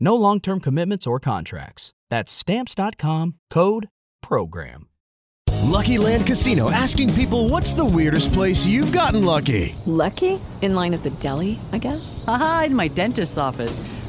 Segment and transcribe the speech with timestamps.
[0.00, 1.92] No long term commitments or contracts.
[2.10, 3.88] That's Stamps.com code
[4.22, 4.88] PROGRAM.
[5.64, 9.74] Lucky Land Casino asking people what's the weirdest place you've gotten lucky?
[9.86, 10.40] Lucky?
[10.62, 12.24] In line at the deli, I guess?
[12.26, 13.78] Aha, in my dentist's office.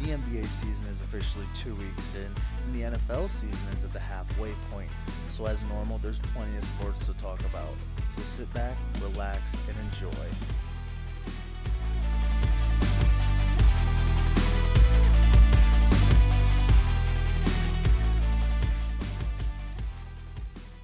[0.00, 2.22] The NBA season is officially two weeks in,
[2.66, 4.90] and the NFL season is at the halfway point.
[5.28, 7.74] So, as normal, there's plenty of sports to talk about.
[8.16, 10.28] So, sit back, relax, and enjoy.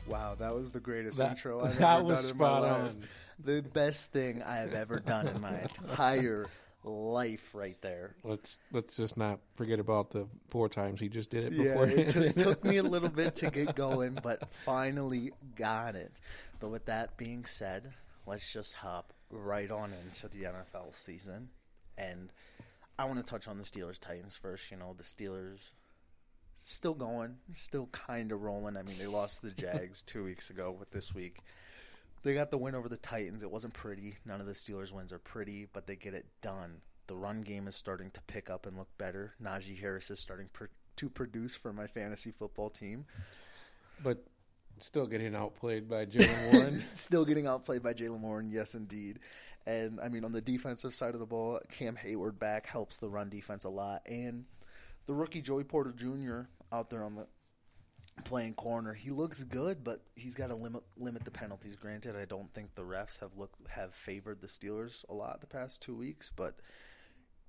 [0.07, 2.63] Wow, that was the greatest That- intro I've that ever was done in my spot
[2.63, 2.73] life.
[2.83, 3.09] on.
[3.45, 6.47] The best thing I have ever done in my entire
[6.89, 8.17] life, right there.
[8.25, 11.87] Let's let's just not forget about the four times he just did it Yeah, before.
[11.89, 16.21] it took, took me a little bit to get going, but finally got it.
[16.61, 17.93] But with that being said,
[18.27, 21.51] let's just hop right on into the NFL season.
[21.97, 22.33] And
[22.99, 24.71] I want to touch on the Steelers Titans first.
[24.71, 25.73] You know, the Steelers
[26.55, 28.77] still going, still kind of rolling.
[28.77, 31.39] I mean, they lost to the Jags two weeks ago, but this week
[32.23, 33.43] they got the win over the Titans.
[33.43, 34.17] It wasn't pretty.
[34.25, 36.81] None of the Steelers' wins are pretty, but they get it done.
[37.07, 39.35] The run game is starting to pick up and look better.
[39.43, 40.65] Najee Harris is starting pr-
[40.97, 43.07] to produce for my fantasy football team.
[44.03, 44.25] but
[44.79, 46.85] still getting outplayed by Jaylen Warren.
[46.93, 49.19] Still getting outplayed by Jaylen Warren, yes, indeed.
[49.67, 53.09] And I mean, on the defensive side of the ball, Cam Hayward back helps the
[53.09, 54.03] run defense a lot.
[54.07, 54.45] And
[55.07, 56.43] the rookie Joey Porter Jr.
[56.73, 57.27] out there on the
[58.25, 61.77] playing corner, he looks good, but he's got to limit limit the penalties.
[61.77, 65.47] Granted, I don't think the refs have looked have favored the Steelers a lot the
[65.47, 66.57] past two weeks, but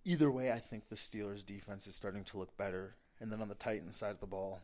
[0.06, 2.96] either way, I think the Steelers defense is starting to look better.
[3.22, 4.60] And then on the Titans side of the ball,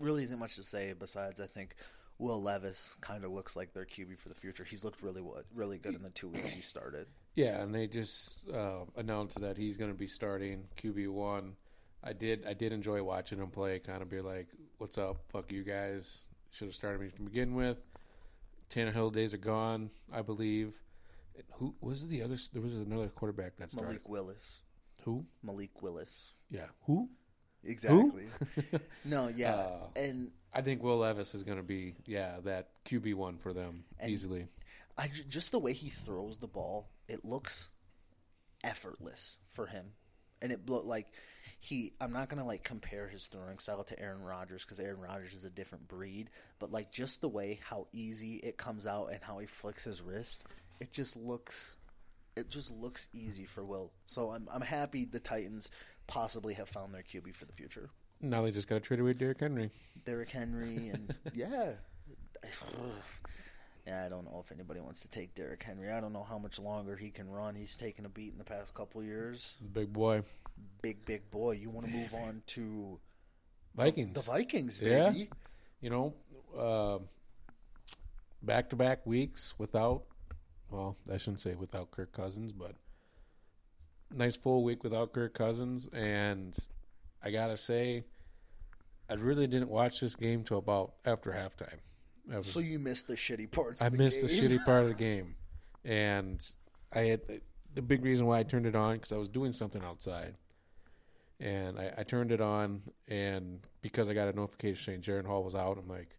[0.00, 1.74] really isn't much to say besides I think
[2.18, 4.64] Will Levis kind of looks like their QB for the future.
[4.64, 5.22] He's looked really
[5.54, 7.06] really good in the two weeks he started.
[7.34, 11.56] yeah, and they just uh, announced that he's going to be starting QB one.
[12.02, 13.78] I did I did enjoy watching him play.
[13.78, 14.48] Kind of be like,
[14.80, 15.18] "What's up?
[15.28, 16.20] Fuck you guys!
[16.52, 17.76] Should have started me to begin with."
[18.70, 20.72] Tannehill days are gone, I believe.
[21.56, 22.36] Who was the other?
[22.50, 23.88] There was another quarterback that started.
[23.88, 24.62] Malik Willis.
[25.02, 25.26] Who?
[25.42, 26.32] Malik Willis.
[26.48, 26.68] Yeah.
[26.86, 27.10] Who?
[27.62, 28.28] Exactly.
[29.04, 29.54] no, yeah.
[29.54, 33.52] Uh, and I think Will Levis is going to be, yeah, that QB one for
[33.52, 34.48] them easily.
[34.96, 37.68] I just the way he throws the ball, it looks
[38.64, 39.92] effortless for him,
[40.40, 41.08] and it like
[41.60, 41.92] he.
[42.00, 45.44] I'm not gonna like compare his throwing style to Aaron Rodgers because Aaron Rodgers is
[45.44, 49.38] a different breed, but like just the way how easy it comes out and how
[49.38, 50.44] he flicks his wrist,
[50.80, 51.74] it just looks.
[52.36, 53.92] It just looks easy for Will.
[54.06, 55.70] So I'm I'm happy the Titans
[56.06, 57.90] possibly have found their QB for the future.
[58.20, 59.70] Now they just got to trade away Derrick Henry.
[60.04, 61.72] Derrick Henry and yeah.
[63.86, 65.90] Yeah, I don't know if anybody wants to take Derrick Henry.
[65.90, 67.54] I don't know how much longer he can run.
[67.54, 69.54] He's taken a beat in the past couple years.
[69.72, 70.22] Big boy.
[70.82, 71.52] Big, big boy.
[71.52, 72.98] You want to move on to
[73.74, 74.14] Vikings.
[74.14, 75.10] the Vikings, Yeah.
[75.10, 75.30] baby.
[75.80, 77.02] You know,
[78.42, 80.04] back to back weeks without,
[80.70, 82.74] well, I shouldn't say without Kirk Cousins, but
[84.10, 85.88] nice full week without Kirk Cousins.
[85.92, 86.56] And
[87.22, 88.04] I got to say,
[89.08, 91.78] I really didn't watch this game till about after halftime.
[92.34, 93.82] Was, So you missed the shitty parts.
[93.82, 95.34] I of the missed the shitty part of the game,
[95.84, 96.40] and
[96.92, 97.20] I had
[97.74, 100.34] the big reason why I turned it on because I was doing something outside,
[101.40, 105.42] and I, I turned it on, and because I got a notification saying Jaren Hall
[105.42, 106.16] was out, I'm like,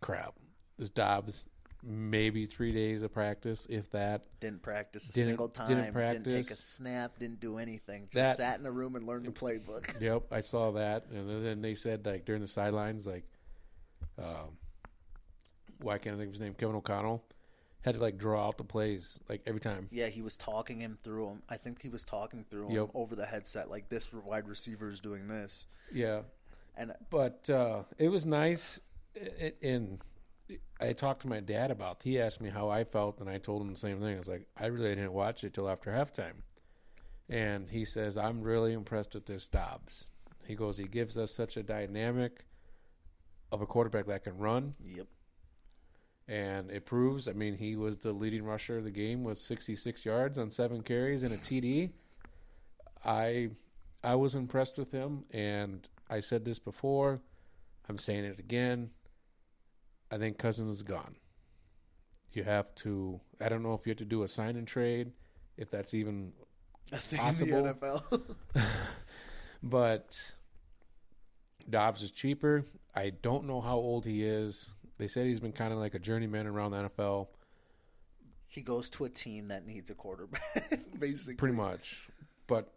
[0.00, 0.34] crap.
[0.78, 1.48] this Dobbs
[1.82, 4.22] maybe three days of practice, if that.
[4.40, 5.68] Didn't practice a Didn't- single time.
[5.68, 7.18] didn't take a snap.
[7.18, 8.02] Didn't do anything.
[8.04, 9.94] Just That- sat in a room and learned the playbook.
[10.00, 13.24] Yep, I saw that, and then they said like during the sidelines, like,
[14.18, 14.56] um,
[15.80, 16.54] why can't I think of his name?
[16.54, 17.22] Kevin O'Connell
[17.86, 19.88] had to like draw out the plays like every time.
[19.90, 21.42] Yeah, he was talking him through him.
[21.48, 22.90] I think he was talking through him Yep.
[22.94, 25.66] over the headset, like this wide receiver is doing this.
[25.92, 26.22] Yeah,
[26.76, 28.80] And but uh, it was nice.
[29.40, 30.00] i- And
[30.80, 32.02] I talked to my dad about.
[32.02, 34.16] He asked me how I felt, and I told him the same thing.
[34.16, 36.42] I was like, I really didn't watch it till after halftime.
[37.28, 40.10] And he says, I'm really impressed with this Dobbs.
[40.44, 42.44] He goes, he gives us such a dynamic
[43.52, 45.06] of a quarterback that can run, yep,
[46.28, 47.28] and it proves.
[47.28, 50.82] I mean, he was the leading rusher of the game with 66 yards on seven
[50.82, 51.90] carries and a TD.
[53.04, 53.50] I
[54.02, 57.20] I was impressed with him, and I said this before.
[57.88, 58.90] I'm saying it again.
[60.10, 61.16] I think Cousins is gone.
[62.32, 63.20] You have to.
[63.40, 65.12] I don't know if you have to do a sign and trade,
[65.56, 66.32] if that's even
[66.90, 67.58] Possible.
[67.58, 68.36] in the NFL.
[69.62, 70.16] but
[71.68, 72.64] Dobbs is cheaper.
[72.94, 74.70] I don't know how old he is.
[74.98, 77.28] They said he's been kind of like a journeyman around the NFL,
[78.48, 81.34] he goes to a team that needs a quarterback, basically.
[81.34, 82.08] pretty much.
[82.46, 82.72] But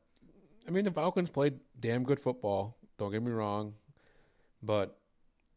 [0.67, 2.75] I mean, the Falcons played damn good football.
[2.97, 3.73] Don't get me wrong,
[4.61, 4.97] but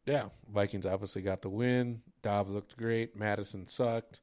[0.06, 2.02] yeah, Vikings obviously got the win.
[2.22, 3.16] Dobbs looked great.
[3.16, 4.20] Madison sucked.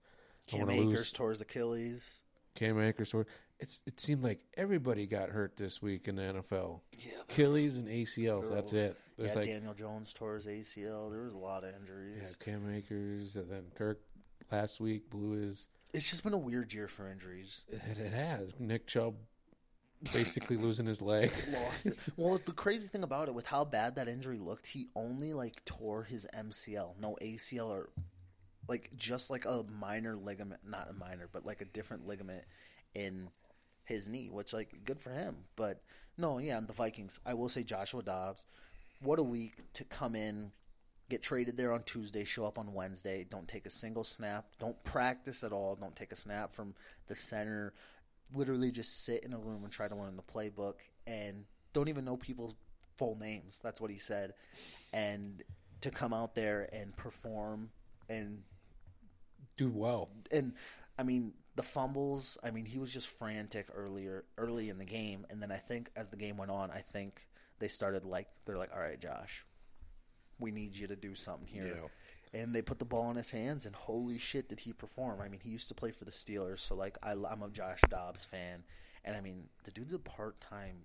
[0.48, 1.12] Cam Akers lose.
[1.12, 2.22] tore his Achilles.
[2.56, 3.10] Cam Akers.
[3.12, 3.28] tore-
[3.60, 6.80] It's it seemed like everybody got hurt this week in the NFL.
[6.98, 8.50] Yeah, Achilles and ACLs.
[8.50, 8.98] That's it.
[9.20, 11.12] There's yeah, like Daniel Jones tore his ACL.
[11.12, 12.38] There was a lot of injuries.
[12.40, 12.54] Yeah.
[12.54, 14.00] Cam Akers, and then Kirk
[14.50, 15.68] last week blew his.
[15.94, 17.66] It's just been a weird year for injuries.
[17.68, 19.16] It, it has Nick Chubb
[20.14, 21.34] basically losing his leg.
[21.52, 21.98] Lost it.
[22.16, 25.66] Well, the crazy thing about it, with how bad that injury looked, he only like
[25.66, 27.90] tore his MCL, no ACL or
[28.70, 32.46] like just like a minor ligament, not a minor, but like a different ligament
[32.96, 33.30] in
[33.84, 35.36] his knee, which like good for him.
[35.58, 35.82] But
[36.18, 37.20] no, yeah, and the Vikings.
[37.26, 38.46] I will say Joshua Dobbs.
[39.02, 40.52] What a week to come in,
[41.10, 44.82] get traded there on Tuesday, show up on Wednesday, don't take a single snap, don't
[44.84, 46.76] practice at all, don't take a snap from
[47.08, 47.74] the center,
[48.36, 50.76] literally just sit in a room and try to learn the playbook
[51.08, 52.56] and don't even know people's
[52.98, 53.60] full names.
[53.64, 54.34] That's what he said.
[54.94, 55.44] And
[55.82, 57.70] to come out there and perform
[58.10, 58.44] and
[59.56, 60.54] do well, and
[60.98, 62.38] I mean the fumbles.
[62.44, 65.90] I mean he was just frantic earlier, early in the game, and then I think
[65.96, 67.26] as the game went on, I think
[67.60, 69.46] they started like they're like, all right, Josh,
[70.40, 71.84] we need you to do something here.
[72.32, 75.20] And they put the ball in his hands, and holy shit, did he perform!
[75.20, 77.82] I mean, he used to play for the Steelers, so like I, I'm a Josh
[77.90, 78.64] Dobbs fan,
[79.04, 80.76] and I mean the dude's a part time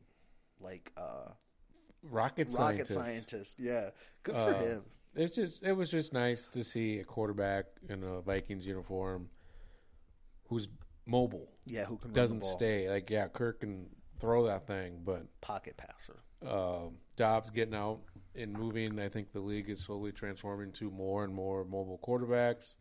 [0.59, 1.29] like uh,
[2.03, 2.95] rocket rocket scientist.
[2.95, 3.61] scientist.
[3.61, 3.91] Yeah,
[4.23, 4.83] good for Uh, him.
[5.15, 9.29] It's just it was just nice to see a quarterback in a Vikings uniform
[10.49, 10.69] who's
[11.07, 13.87] mobile, Yeah, who can doesn't stay like yeah, Kirk can
[14.19, 16.24] throw that thing, but pocket passer.
[16.47, 18.01] Uh, Dobbs getting out
[18.35, 18.99] and moving.
[18.99, 22.77] I think the league is slowly transforming to more and more mobile quarterbacks.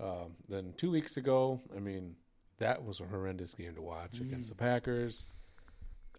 [0.00, 2.16] Um, then two weeks ago, I mean,
[2.58, 5.26] that was a horrendous game to watch against the Packers.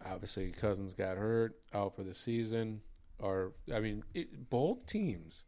[0.04, 2.80] Obviously, Cousins got hurt, out for the season.
[3.18, 5.44] Or, I mean, it, both teams,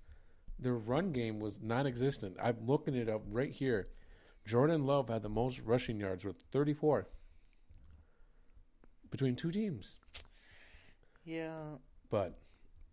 [0.58, 2.36] their run game was non-existent.
[2.40, 3.88] I'm looking it up right here.
[4.46, 7.08] Jordan Love had the most rushing yards with 34
[9.10, 10.00] between two teams.
[11.24, 11.76] Yeah,
[12.10, 12.34] But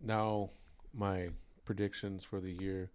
[0.00, 0.50] now
[0.94, 1.28] my
[1.64, 2.90] predictions for the year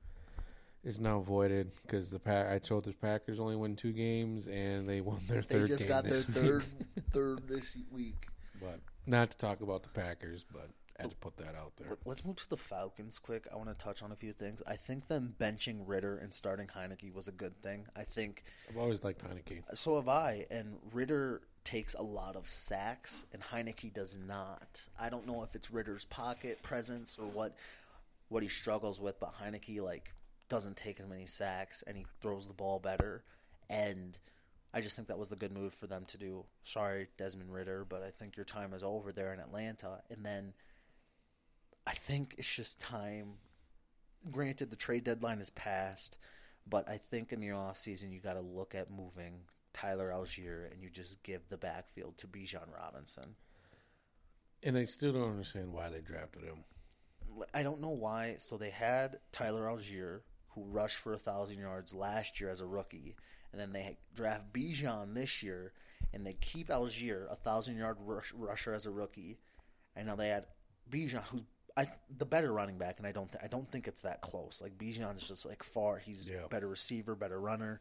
[0.83, 2.47] is now voided because the pack.
[2.51, 5.67] I told the Packers only win two games and they won their they third.
[5.67, 6.63] just game got their third
[7.11, 8.27] third this week.
[8.61, 11.89] But not to talk about the Packers, but I had to put that out there.
[11.89, 13.47] Let- Let's move to the Falcons quick.
[13.51, 14.61] I want to touch on a few things.
[14.65, 17.85] I think them benching Ridder and starting Heinicke was a good thing.
[17.95, 19.61] I think I've always liked Heinicke.
[19.75, 20.45] so have I.
[20.49, 24.87] And Ridder takes a lot of sacks, and Heinicke does not.
[24.97, 27.57] I don't know if it's Ridder's pocket presence or what
[28.29, 30.13] what he struggles with, but Heinicke like
[30.47, 33.23] doesn't take as many sacks and he throws the ball better.
[33.69, 34.17] And
[34.73, 36.45] I just think that was the good move for them to do.
[36.63, 40.01] Sorry, Desmond Ridder, but I think your time is over there in Atlanta.
[40.09, 40.53] And then
[41.85, 43.33] I think it's just time.
[44.31, 46.17] Granted, the trade deadline is passed,
[46.65, 49.41] but I think in the offseason you got to look at moving
[49.77, 53.35] Tyler Allgeier and you just give the backfield to Bijan Robinson.
[54.63, 56.63] And I still don't understand why they drafted him.
[57.53, 58.35] I don't know why.
[58.39, 62.65] So they had Tyler Allgeier, who rushed for a thousand yards last year as a
[62.65, 63.15] rookie,
[63.51, 65.73] and then they draft Bijan this year,
[66.11, 69.37] and they keep Allgeier a thousand yard rush, rusher as a rookie,
[69.95, 70.45] and now they had
[70.89, 71.43] Bijan, who's
[71.77, 71.85] I
[72.17, 74.59] the better running back, and I don't th- I don't think it's that close.
[74.63, 75.99] Like Bijan's just like far.
[75.99, 77.79] He's better receiver, better runner,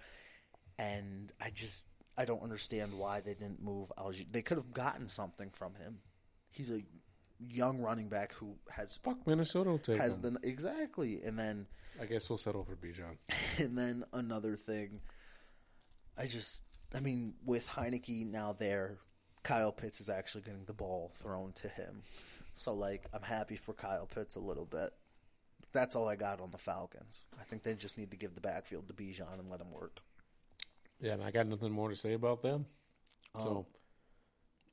[0.79, 4.27] and I just I don't understand why they didn't move Allgeier.
[4.31, 5.99] They could have gotten something from him.
[6.51, 6.81] He's a
[7.39, 10.39] young running back who has Fuck, Minnesota will take has him.
[10.43, 11.67] the exactly, and then
[12.01, 13.17] I guess we'll settle for Bijan.
[13.59, 15.01] and then another thing,
[16.17, 16.63] I just,
[16.95, 18.99] I mean, with Heinicke now there,
[19.43, 22.03] Kyle Pitts is actually getting the ball thrown to him.
[22.53, 24.91] So, like, I'm happy for Kyle Pitts a little bit.
[25.73, 27.25] That's all I got on the Falcons.
[27.39, 30.01] I think they just need to give the backfield to Bijan and let him work.
[31.01, 32.67] Yeah, and I got nothing more to say about them.
[33.39, 33.67] So um,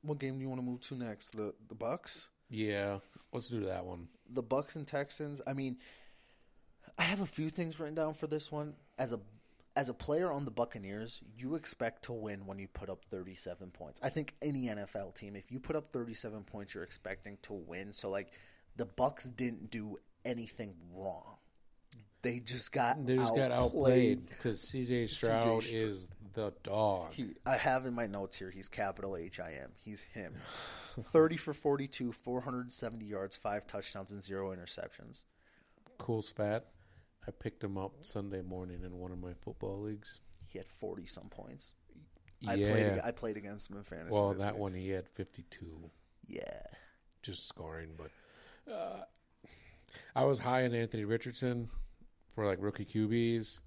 [0.02, 1.36] What game do you want to move to next?
[1.36, 2.98] The the Bucks, yeah,
[3.32, 4.08] let's do that one.
[4.28, 5.40] the Bucks and Texans.
[5.46, 5.76] I mean,
[6.98, 8.74] I have a few things written down for this one.
[8.98, 9.20] As a
[9.76, 13.70] as a player on the Buccaneers, you expect to win when you put up 37
[13.72, 14.00] points.
[14.04, 17.92] I think any NFL team, if you put up 37 points, you're expecting to win.
[17.92, 18.30] So like,
[18.76, 21.33] the Bucks didn't do anything wrong.
[22.24, 25.64] They just got They just got outplayed because CJ Stroud Stroud.
[25.72, 27.12] is the dog.
[27.12, 28.50] He, I have in my notes here.
[28.50, 29.70] He's capital H I M.
[29.84, 30.34] He's him.
[31.00, 35.22] Thirty for forty-two, four hundred seventy yards, five touchdowns, and zero interceptions.
[35.98, 36.66] cool spat.
[37.26, 40.20] I picked him up Sunday morning in one of my football leagues.
[40.48, 41.74] He had forty some points.
[42.40, 42.50] Yeah.
[42.52, 43.00] I played.
[43.04, 44.10] I played against him in fantasy.
[44.18, 44.60] well, that week.
[44.60, 45.90] one he had 52
[46.26, 46.42] Yeah.
[47.22, 48.10] just scoring, but
[48.72, 49.04] uh,
[50.14, 51.70] I was high on Anthony Richardson
[52.34, 53.60] for like rookie QBs.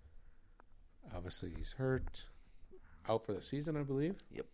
[1.16, 2.26] Obviously, he's hurt,
[3.08, 4.16] out for the season, I believe.
[4.32, 4.46] Yep.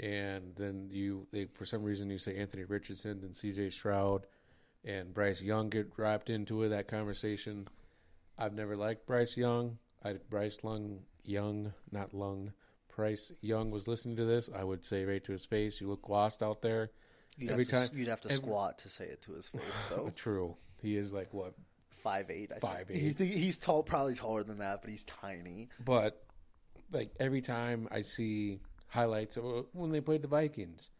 [0.00, 3.70] and then you they for some reason you say Anthony Richardson, then C.J.
[3.70, 4.26] Stroud,
[4.84, 7.66] and Bryce Young get wrapped into it, that conversation.
[8.38, 9.78] I've never liked Bryce Young.
[10.04, 12.52] I Bryce Lung Young, not Lung.
[12.94, 14.48] Bryce Young was listening to this.
[14.54, 16.90] I would say right to his face, "You look lost out there."
[17.36, 19.48] You'd Every have to, time- you'd have to every- squat to say it to his
[19.48, 20.10] face, though.
[20.16, 21.54] True, he is like what,
[21.98, 22.50] Five eight.
[22.54, 23.02] I Five think.
[23.02, 23.18] eight.
[23.18, 25.68] He's, he's tall, probably taller than that, but he's tiny.
[25.84, 26.22] but
[26.90, 30.90] like every time I see highlights of uh, when they played the Vikings,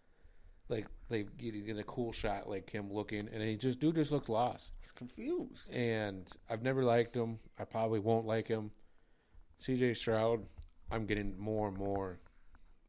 [0.68, 4.12] like they get, get a cool shot like him looking, and he just dude just
[4.12, 4.72] looks lost.
[4.80, 5.72] He's confused.
[5.72, 7.38] and I've never liked him.
[7.58, 8.70] I probably won't like him.
[9.62, 10.44] CJ Stroud,
[10.90, 12.20] I'm getting more and more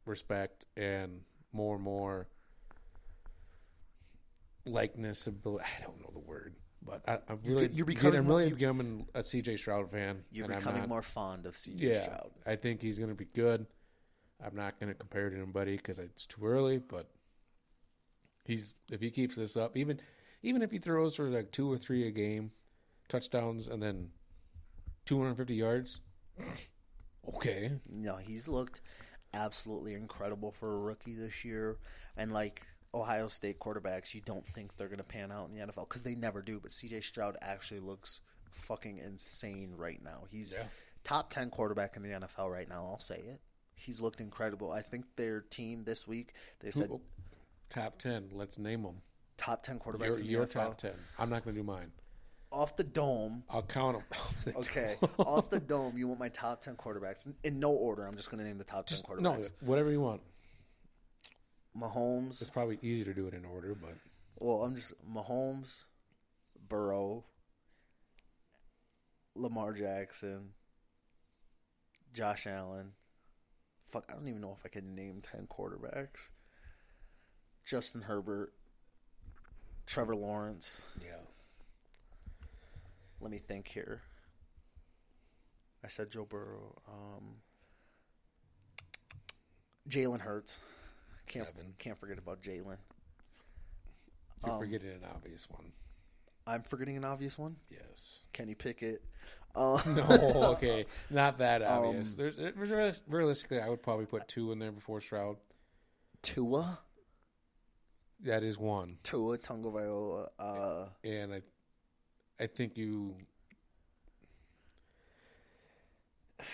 [0.05, 1.21] respect and
[1.53, 2.27] more and more
[4.65, 5.27] likeness.
[5.27, 5.31] I
[5.81, 6.55] don't know the word,
[6.85, 10.23] but I, I'm really, you're becoming, I'm really becoming a CJ Stroud fan.
[10.31, 12.31] You're and I'm becoming not- more fond of CJ Yeah, Stroud.
[12.45, 13.65] I think he's going to be good.
[14.43, 17.09] I'm not going to compare to anybody because it's too early, but
[18.45, 19.99] he's if he keeps this up, even
[20.43, 22.51] even if he throws for like two or three a game,
[23.09, 24.09] touchdowns, and then
[25.05, 25.99] 250 yards,
[27.35, 28.81] okay, No, he's looked
[29.33, 31.77] absolutely incredible for a rookie this year.
[32.15, 35.61] And like Ohio State quarterbacks, you don't think they're going to pan out in the
[35.65, 36.59] NFL because they never do.
[36.59, 40.23] But CJ Stroud actually looks fucking insane right now.
[40.31, 40.65] He's Yeah.
[41.03, 42.85] top 10 quarterback in the NFL right now.
[42.85, 43.41] I'll say it.
[43.75, 44.71] He's looked incredible.
[44.71, 46.89] I think their team this week, they said
[47.69, 48.29] top 10.
[48.33, 49.01] Let's name them.
[49.37, 50.91] top 10 quarterbacks Your, in the your top 10.
[51.17, 51.91] I'm not going to do mine.
[52.51, 54.01] Off the dome, I'll count
[54.45, 54.55] them.
[54.57, 54.95] okay.
[55.19, 57.27] off the dome, you want my top 10 quarterbacks.
[57.27, 59.21] In, in no order, I'm just going to name the top 10 quarterbacks.
[59.21, 60.21] no, whatever you want.
[61.79, 63.95] Mahomes, It's probably easier to do it in order, but
[64.37, 65.83] Well, I'm just Mahomes,
[66.67, 67.23] Burrow,
[69.35, 70.49] Lamar Jackson,
[72.13, 72.91] Josh Allen.
[73.91, 76.29] Fuck, I don't even know if I can name ten quarterbacks.
[77.65, 78.53] Justin Herbert,
[79.85, 80.81] Trevor Lawrence.
[81.01, 81.21] yeah.
[83.21, 84.01] Let me think here.
[85.83, 86.81] I said Joe Burrow.
[86.87, 87.35] Um,
[89.89, 90.61] Jalen Hurts.
[91.29, 91.73] Can't Seven.
[91.77, 92.77] can't forget about Jalen.
[94.45, 95.71] You're Um, forgetting an obvious one.
[96.47, 97.55] I'm forgetting an obvious one.
[97.69, 98.23] Yes.
[98.33, 99.03] Kenny Pickett.
[99.55, 102.13] Uh, No, okay, not that Um, obvious.
[102.13, 105.37] There's, there's realistically, I would probably put two in there before Stroud.
[106.23, 106.79] Tua,
[108.21, 111.41] That is one, Tua Tagovailoa, uh, and I,
[112.39, 113.15] I think you.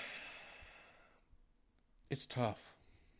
[2.11, 2.74] It's tough.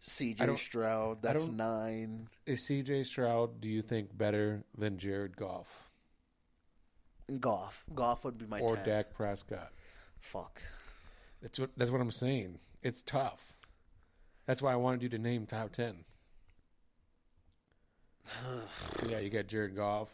[0.08, 0.56] C.J.
[0.58, 1.22] Stroud.
[1.24, 2.28] That's nine.
[2.46, 3.06] Is C.J.
[3.06, 3.60] Stroud?
[3.60, 5.90] Do you think better than Jared Goff
[7.40, 7.84] Goff.
[7.94, 8.86] Goff would be my or 10.
[8.86, 9.72] Dak Prescott?
[10.20, 10.62] Fuck.
[11.42, 12.60] That's what that's what I'm saying.
[12.84, 13.54] It's tough.
[14.46, 16.06] That's why I wanted you to name top ten.
[19.08, 20.10] yeah, you got Jared Goff.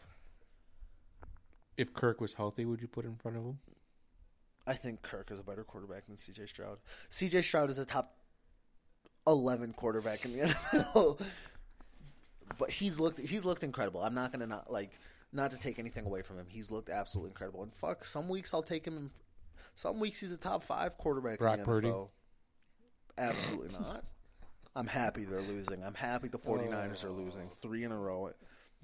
[1.76, 3.58] If Kirk was healthy, would you put in front of him?
[4.66, 6.46] I think Kirk is a better quarterback than C.J.
[6.46, 6.78] Stroud.
[7.08, 7.42] C.J.
[7.42, 8.14] Stroud is a top
[9.26, 11.20] eleven quarterback in the NFL.
[12.58, 14.02] but he's looked he's looked incredible.
[14.02, 14.92] I'm not gonna not like
[15.32, 17.62] not to take anything away from him, he's looked absolutely incredible.
[17.62, 18.96] And fuck, some weeks I'll take him.
[18.96, 19.10] In,
[19.74, 21.88] some weeks he's a top five quarterback Brock in the Purdy?
[21.88, 22.08] NFL.
[23.16, 24.04] Absolutely not.
[24.74, 25.82] I'm happy they're losing.
[25.84, 28.30] I'm happy the 49ers are losing three in a row.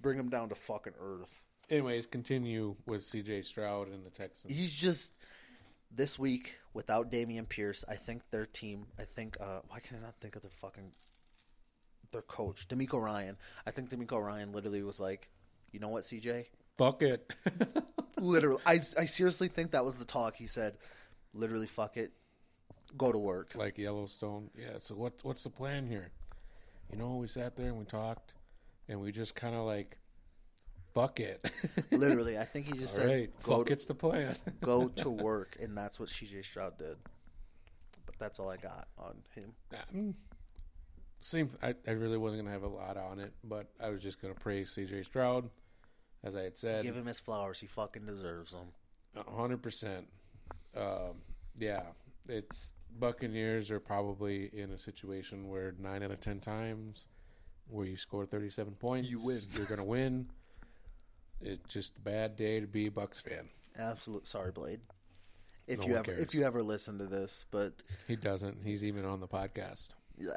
[0.00, 1.45] Bring them down to fucking earth.
[1.71, 3.42] Anyways, continue with C.J.
[3.42, 4.54] Stroud and the Texans.
[4.54, 5.12] He's just
[5.90, 7.85] this week without Dameon Pierce.
[7.88, 8.87] I think their team.
[9.00, 9.37] I think.
[9.40, 10.92] Uh, why can I not think of their fucking
[12.12, 13.37] their coach, DeMeco Ryan?
[13.66, 15.28] I think DeMeco Ryan literally was like,
[15.73, 16.47] you know what, CJ?
[16.78, 17.35] Fuck it.
[18.20, 20.37] Literally, I, I seriously think that was the talk.
[20.37, 20.78] He said,
[21.35, 22.12] literally, fuck it,
[22.97, 23.54] go to work.
[23.56, 24.49] like Yellowstone.
[24.56, 24.78] Yeah.
[24.80, 25.14] So what?
[25.23, 26.12] What's the plan here?
[26.92, 28.35] You know, we sat there and we talked,
[28.88, 29.99] and we just kind of like,
[30.95, 31.50] fuck it.
[31.90, 34.37] literally, I think he just All said, right, go fuck to, it's the plan.
[34.61, 36.97] go to work, and that's what CJ Stroud did.
[38.07, 39.52] But that's all I got on him.
[39.73, 40.14] Um,
[41.21, 41.50] Same.
[41.62, 44.35] I, I really wasn't gonna have a lot on it, but I was just gonna
[44.35, 45.02] praise C.J.
[45.04, 45.49] Stroud,
[46.25, 46.85] as I had said.
[46.85, 47.61] Give him his flowers.
[47.61, 48.68] He fucking deserves them.
[49.16, 50.07] A hundred percent.
[50.76, 51.23] Um,
[51.59, 51.83] yeah,
[52.28, 57.07] it's Buccaneers are probably in a situation where nine out of ten times
[57.68, 59.40] where you score thirty-seven points, You win.
[59.54, 60.30] You're gonna win.
[61.40, 63.49] It's just a bad day to be a Bucks fan.
[63.78, 64.80] Absolute sorry, Blade.
[65.66, 66.23] If No you one ever cares.
[66.25, 67.75] if you ever listen to this, but
[68.07, 68.59] He doesn't.
[68.64, 69.90] He's even on the podcast.
[70.18, 70.33] yeah,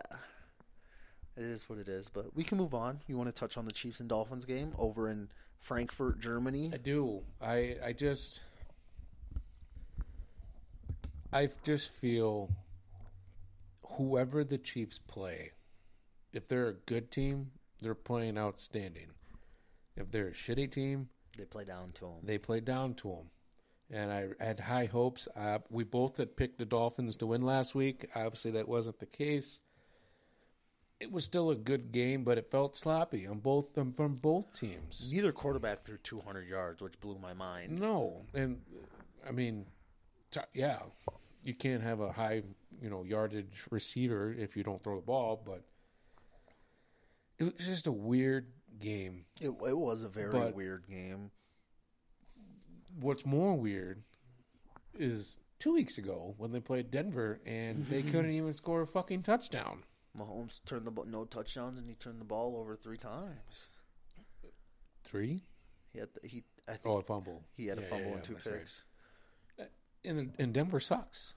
[1.38, 2.10] it is what it is.
[2.10, 3.00] But we can move on.
[3.08, 5.29] You want to touch on the Chiefs and Dolphins game over in
[5.60, 6.70] Frankfurt, Germany?
[6.74, 7.22] I do.
[7.41, 8.41] I I just
[11.34, 12.50] I just feel
[13.98, 15.51] whoever the Chiefs play,
[16.34, 19.08] if they're a good team, they're playing outstanding.
[19.95, 22.13] If they're a shitty team, They play down to them.
[22.24, 23.29] they play down to them.
[23.93, 25.27] And I had high hopes.
[25.36, 28.10] Uh, we both had picked the Dolphins to win last week.
[28.15, 29.60] Obviously, that wasn't the case.
[31.01, 34.53] It was still a good game, but it felt sloppy on both them from both
[34.53, 35.10] teams.
[35.12, 37.79] Neither quarterback threw 200 yards, which blew my mind.
[37.79, 38.62] No, and
[39.27, 39.65] I mean,
[40.29, 40.79] t- yeah,
[41.43, 42.43] you can't have a high,
[42.81, 45.41] you know, yardage receiver if you don't throw the ball.
[45.43, 45.63] But
[47.39, 48.45] it was just a weird
[48.79, 49.25] game.
[49.41, 51.31] It, it was a very But- weird game.
[52.99, 54.03] What's more weird
[54.97, 59.23] is two weeks ago when they played Denver and they couldn't even score a fucking
[59.23, 59.84] touchdown.
[60.17, 63.69] Mahomes turned the ball, no touchdowns, and he turned the ball over three times.
[65.05, 65.43] Three?
[65.93, 67.43] He had the, he I think Oh, a fumble.
[67.55, 68.60] he had a Yeah, fumble yeah, and two that's right.
[68.60, 68.84] picks.
[70.03, 71.36] And, and Denver sucks.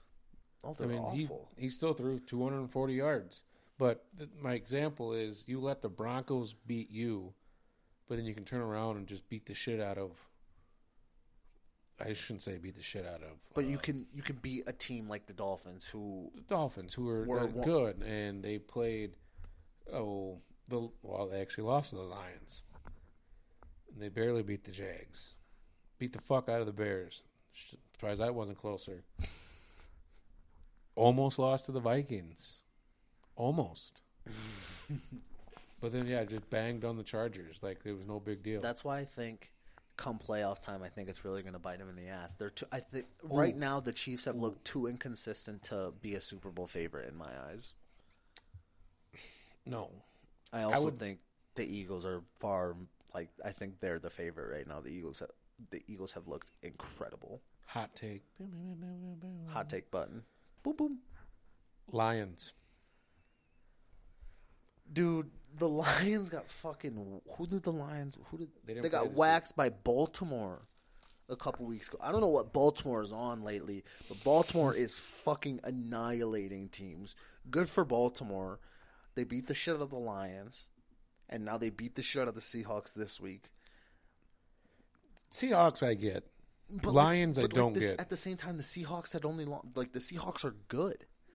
[0.65, 3.43] Oh, I they're mean, he, he still threw 240 yards.
[3.77, 7.33] But th- my example is you let the Broncos beat you,
[8.07, 10.25] but then you can turn around and just beat the shit out of.
[11.99, 13.37] I shouldn't say beat the shit out of.
[13.53, 16.93] But uh, you can you can beat a team like the Dolphins, who the Dolphins,
[16.93, 19.11] who are Were good, and they played.
[19.93, 22.63] Oh, the well, they actually lost to the Lions.
[23.93, 25.35] And they barely beat the Jags.
[25.99, 27.23] Beat the fuck out of the Bears.
[27.93, 29.03] Surprised that wasn't closer.
[30.95, 32.61] Almost lost to the Vikings.
[33.35, 34.01] Almost.
[35.81, 38.61] but then, yeah, just banged on the Chargers like it was no big deal.
[38.61, 39.51] That's why I think
[39.97, 42.33] come playoff time, I think it's really going to bite them in the ass.
[42.33, 46.21] They're too, I think right now the Chiefs have looked too inconsistent to be a
[46.21, 47.73] Super Bowl favorite in my eyes.
[49.65, 49.89] no.
[50.51, 51.19] I also would- think
[51.55, 52.75] the Eagles are far
[53.13, 54.81] like I think they're the favorite right now.
[54.81, 55.31] The Eagles have,
[55.71, 57.41] the Eagles have looked incredible.
[57.67, 58.23] Hot take.
[59.47, 60.23] Hot take button.
[60.63, 60.97] Boom boom.
[61.91, 62.53] Lions.
[64.91, 67.21] Dude, the Lions got fucking.
[67.37, 68.17] Who did the Lions?
[68.31, 70.67] Who did They they, got waxed by Baltimore
[71.29, 71.97] a couple weeks ago?
[72.01, 77.15] I don't know what Baltimore is on lately, but Baltimore is fucking annihilating teams.
[77.49, 78.59] Good for Baltimore.
[79.15, 80.69] They beat the shit out of the Lions,
[81.29, 83.49] and now they beat the shit out of the Seahawks this week.
[85.31, 86.25] Seahawks, I get.
[86.69, 87.99] But like- Lions, I like don't this- get.
[87.99, 91.05] At the same time, the Seahawks had only lo- like the Seahawks are good.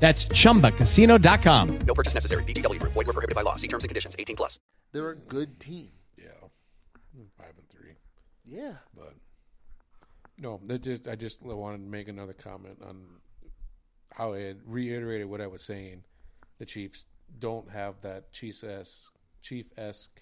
[0.00, 1.78] That's chumbacasino.com.
[1.86, 2.44] No purchase necessary.
[2.44, 2.92] VGW Group.
[2.92, 3.56] Void were prohibited by law.
[3.56, 4.14] See terms and conditions.
[4.18, 4.60] 18 plus.
[4.92, 5.90] They're a good team.
[6.16, 6.26] Yeah,
[7.38, 7.94] five and three.
[8.46, 8.74] Yeah.
[8.94, 9.14] But
[10.38, 13.02] no, that just I just wanted to make another comment on
[14.12, 16.04] how I had reiterated what I was saying.
[16.58, 17.06] The Chiefs
[17.40, 20.20] don't have that Chiefs esque Chief esque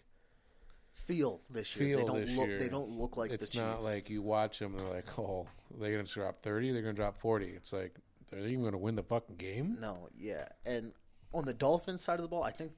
[0.94, 1.88] Feel this year.
[1.88, 2.48] feel they don't this look.
[2.48, 2.58] year.
[2.58, 3.62] They don't look like it's the Chiefs.
[3.62, 4.76] not like you watch them.
[4.76, 5.46] They're like, oh,
[5.78, 6.70] they're gonna drop thirty.
[6.72, 7.48] They're gonna drop forty.
[7.48, 7.94] It's like,
[8.32, 9.76] are they even gonna win the fucking game?
[9.80, 10.48] No, yeah.
[10.64, 10.92] And
[11.34, 12.72] on the Dolphins side of the ball, I think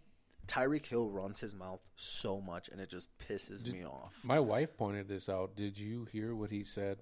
[0.46, 4.18] Tyreek Hill runs his mouth so much, and it just pisses me off.
[4.22, 5.56] My wife pointed this out.
[5.56, 6.98] Did you hear what he said?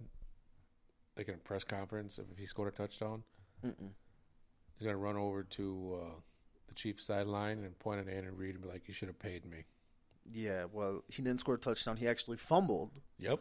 [1.17, 3.23] Like in a press conference, if he scored a touchdown,
[3.65, 3.91] Mm-mm.
[4.79, 6.15] he's gonna run over to uh,
[6.69, 9.45] the Chiefs sideline and point at Andrew Reid and be like, "You should have paid
[9.45, 9.65] me."
[10.31, 11.97] Yeah, well, he didn't score a touchdown.
[11.97, 12.93] He actually fumbled.
[13.19, 13.41] Yep.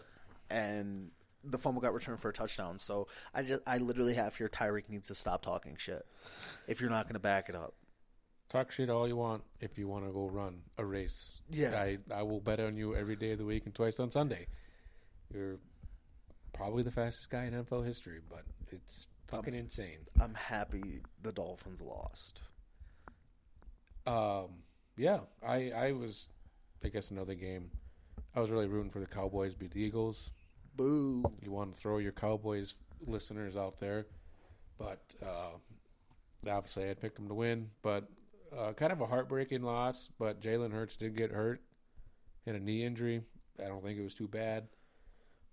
[0.50, 1.12] And
[1.43, 2.80] the fumble got returned for a touchdown.
[2.80, 6.06] So I just, I literally have here Tyreek needs to stop talking shit.
[6.67, 7.73] If you're not going to back it up.
[8.49, 11.36] Talk shit all you want if you want to go run a race.
[11.49, 11.71] Yeah.
[11.80, 14.47] I, I will bet on you every day of the week and twice on Sunday.
[15.34, 15.58] You're
[16.54, 19.99] probably the fastest guy in NFL history, but it's fucking insane.
[20.19, 22.41] I'm happy the Dolphins lost.
[24.06, 24.49] Um,
[24.97, 26.27] yeah, I I was,
[26.84, 27.71] I guess another game.
[28.36, 30.32] I was really rooting for the Cowboys beat the Eagles.
[30.75, 31.23] Boo!
[31.41, 34.05] You want to throw your Cowboys listeners out there,
[34.77, 37.69] but uh, obviously I picked them to win.
[37.81, 38.07] But
[38.57, 40.10] uh, kind of a heartbreaking loss.
[40.19, 41.62] But Jalen Hurts did get hurt,
[42.45, 43.21] had a knee injury.
[43.60, 44.67] I don't think it was too bad,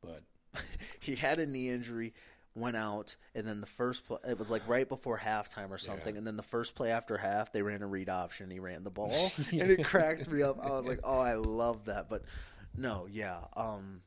[0.00, 0.22] but
[1.00, 2.14] he had a knee injury,
[2.54, 6.16] went out, and then the first play, it was like right before halftime or something.
[6.16, 8.50] And then the first play after half, they ran a read option.
[8.50, 9.12] He ran the ball,
[9.52, 10.58] and it cracked me up.
[10.62, 12.08] I was like, oh, I love that.
[12.08, 12.22] But
[12.76, 13.38] no, yeah.
[13.56, 14.00] Um,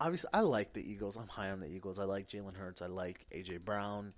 [0.00, 1.16] obviously, I like the Eagles.
[1.16, 1.98] I'm high on the Eagles.
[1.98, 2.82] I like Jalen Hurts.
[2.82, 4.12] I like AJ Brown,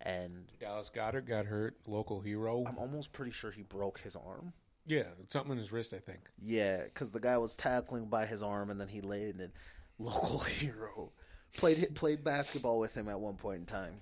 [0.00, 2.64] and Dallas Goedert got hurt, local hero.
[2.66, 4.52] I'm almost pretty sure he broke his arm.
[4.86, 6.20] Yeah, something in his wrist, I think.
[6.40, 9.52] Yeah, because the guy was tackling by his arm, and then he laid and
[9.98, 11.12] local hero
[11.56, 13.94] played played basketball with him at one point in time.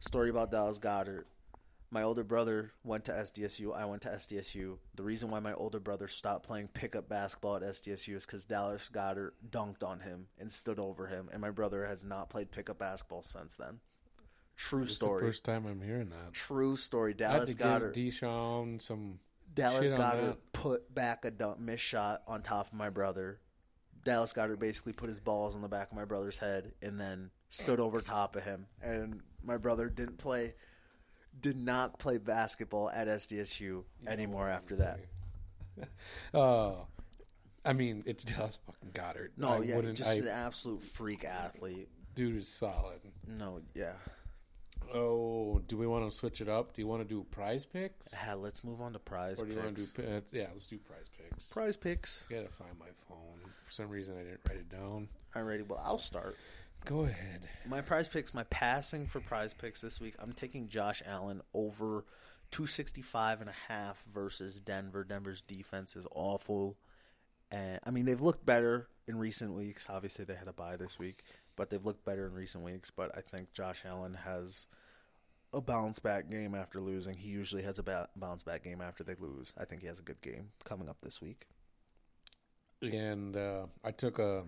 [0.00, 1.24] Story about Dallas Goedert.
[1.94, 3.72] My older brother went to SDSU.
[3.72, 4.78] I went to SDSU.
[4.96, 8.90] The reason why my older brother stopped playing pickup basketball at SDSU is because Dallas
[8.92, 12.80] Goedert dunked on him and stood over him, and my brother has not played pickup
[12.80, 13.78] basketball since then.
[14.56, 15.22] True It's story.
[15.22, 16.32] The first time I'm hearing that.
[16.32, 17.14] True story.
[17.14, 17.94] Dallas Goedert.
[17.94, 19.20] Deshaun some
[19.54, 23.38] Dallas Goedert put back a dump miss shot on top of my brother.
[24.04, 27.30] Dallas Goedert basically put his balls on the back of my brother's head and then
[27.50, 28.66] stood over top of him.
[28.82, 30.54] And my brother didn't play,
[31.40, 35.00] did not play basketball at SDSU anymore after that.
[36.32, 36.86] Oh,
[37.64, 39.30] I mean, it's Dallas fucking Goedert.
[39.36, 41.88] No, I yeah, just I- an absolute freak athlete.
[42.14, 43.00] dude is solid.
[43.26, 43.92] No, yeah.
[44.92, 46.74] Oh, do we want to switch it up?
[46.74, 48.12] Do you want to do prize picks?
[48.28, 49.90] Ah, let's move on to prize or do you want to picks.
[49.92, 50.02] do?
[50.02, 51.46] uh, Yeah, let's do prize picks.
[51.46, 52.24] Prize picks.
[52.30, 53.40] I gotta find my phone.
[53.64, 55.08] For some reason, I didn't write it down.
[55.34, 56.36] Alrighty, well, I'll start.
[56.84, 57.48] Go ahead.
[57.66, 62.04] My prize picks, my passing for prize picks this week, I'm taking Josh Allen over
[62.50, 65.02] 265 and a half versus Denver.
[65.02, 66.76] Denver's defense is awful.
[67.50, 69.86] And I mean, they've looked better in recent weeks.
[69.88, 71.24] Obviously, they had a bye this week,
[71.56, 72.90] but they've looked better in recent weeks.
[72.90, 74.66] But I think Josh Allen has
[75.54, 77.16] a bounce back game after losing.
[77.16, 79.54] He usually has a ba- bounce back game after they lose.
[79.56, 81.46] I think he has a good game coming up this week.
[82.82, 84.44] And uh, I took a,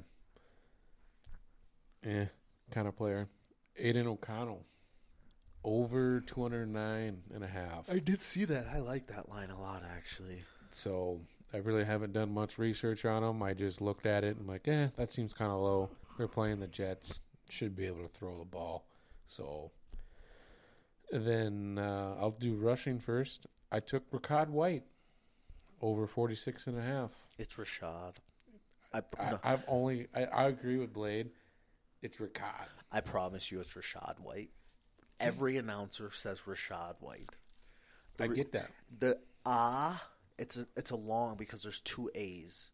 [2.07, 2.27] eh,
[2.71, 3.29] kind of player,
[3.77, 4.65] Aidan O'Connell,
[5.65, 7.91] over 209 and a half.
[7.91, 8.67] I did see that.
[8.73, 10.43] I like that line a lot, actually.
[10.71, 11.21] So
[11.53, 13.43] I really haven't done much research on them.
[13.43, 15.91] I just looked at it and like, eh, that seems kind of low.
[16.17, 18.87] They're playing the Jets, should be able to throw the ball.
[19.27, 19.71] So
[21.11, 23.47] then uh, I'll do rushing first.
[23.71, 24.85] I took Ricard White
[25.83, 27.11] over 46 and a half.
[27.39, 28.15] It's Rachaad.
[28.95, 31.31] I, I, no, I've only I, I agree with Blade.
[32.07, 32.69] It's Ricard.
[32.93, 34.51] I promise you, it's Rachaad White.
[35.19, 37.35] Every announcer says Rachaad White.
[38.17, 38.71] The I get that.
[38.97, 40.01] The ah,
[40.39, 42.71] it's a it's a long because there's two A's.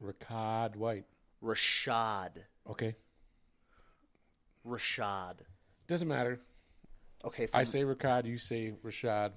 [0.00, 1.06] Ricard White.
[1.42, 2.44] Rachaad.
[2.68, 2.94] Okay.
[4.64, 5.38] Rachaad.
[5.88, 6.40] Doesn't matter.
[7.24, 9.32] Okay, I say Ricard, you say Rachaad.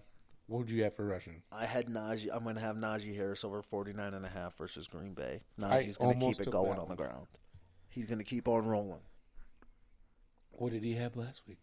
[0.46, 1.42] What would you have for rushing?
[1.52, 2.30] I had Najee.
[2.32, 5.42] I'm going to have Najee Harris over 49 and a half versus Green Bay.
[5.60, 7.26] Najee's going to keep it going on the ground.
[7.90, 9.02] He's going to keep on rolling.
[10.54, 11.60] What did he have last week?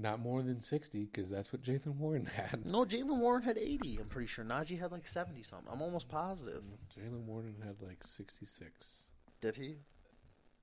[0.00, 2.64] Not more than 60, because that's what Jathan Warren had.
[2.64, 3.98] No, Jaylen Warren had 80.
[4.00, 5.66] I'm pretty sure Najee had like 70 something.
[5.72, 6.62] I'm almost positive.
[6.96, 8.98] Jaylen Warren had like 66.
[9.40, 9.76] Did he?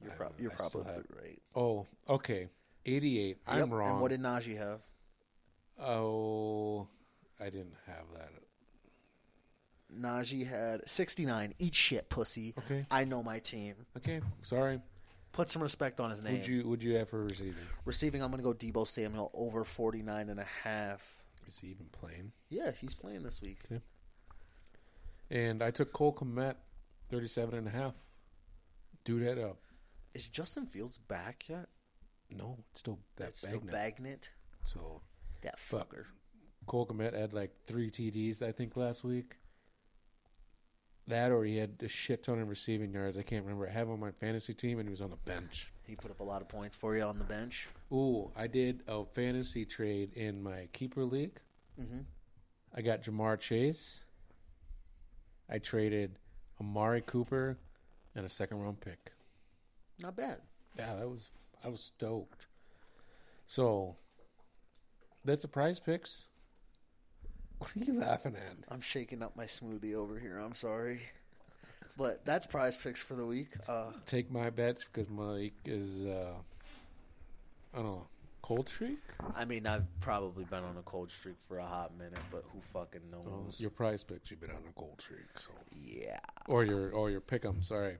[0.02, 1.42] You're, I you're I probably have- right.
[1.54, 2.48] Oh, okay.
[2.86, 3.38] 88.
[3.48, 3.92] I'm wrong.
[3.94, 4.80] And what did Najee have?
[5.82, 6.88] Oh,
[7.40, 8.30] I didn't have that.
[9.94, 11.54] Najee had 69.
[11.60, 12.54] Eat shit, pussy.
[12.60, 12.86] Okay.
[12.90, 13.76] I know my team.
[13.98, 14.80] Okay, sorry.
[15.36, 16.36] Put some respect on his name.
[16.36, 17.56] Would you would you have for receiving?
[17.84, 21.02] Receiving, I'm going to go Deebo Samuel over 49 and a half.
[21.46, 22.32] Is he even playing?
[22.50, 23.60] Yeah, he's playing this week.
[23.70, 23.82] Okay.
[25.30, 26.56] And I took Cole Kmet,
[27.10, 27.94] 37 and a half.
[29.04, 29.58] Dude head up.
[30.14, 31.68] Is Justin Fields back yet?
[32.32, 33.72] No, it's still that still Bagent.
[34.00, 34.28] Bagent.
[34.64, 35.02] So
[35.42, 36.06] That fucker.
[36.66, 39.36] Cole Kmet had like three TDs, I think, last week.
[41.08, 43.18] That or he had a shit ton of receiving yards.
[43.18, 43.68] I can't remember.
[43.68, 45.72] I have him on my fantasy team, and he was on the bench.
[45.84, 47.68] He put up a lot of points for you on the bench.
[47.94, 51.40] Ooh, I did a fantasy trade in my keeper league.
[51.80, 52.00] Mm-hmm.
[52.76, 54.02] I got Ja'Marr Chase.
[55.48, 56.18] I traded
[56.60, 57.58] Amari Cooper
[58.16, 59.12] and a second round pick.
[60.02, 60.40] Not bad.
[60.76, 61.30] Yeah, that was
[61.64, 62.48] I was stoked.
[63.46, 63.96] So
[65.24, 66.24] that's the prize picks.
[67.60, 68.58] What are you laughing at?
[68.74, 70.38] I'm shaking up my smoothie over here.
[70.44, 71.02] I'm sorry.
[71.98, 73.54] But that's prize picks for the week.
[73.68, 76.34] Uh, Take my bets because Malik is uh
[77.74, 78.08] I don't know,
[78.42, 79.00] cold streak?
[79.36, 82.62] I mean, I've probably been on a cold streak for a hot minute, but who
[82.62, 83.60] fucking Oh, knows?
[83.60, 86.20] your prize picks you've been on a cold streak, so yeah.
[86.48, 87.62] or your or your pick 'em.
[87.62, 87.98] Sorry.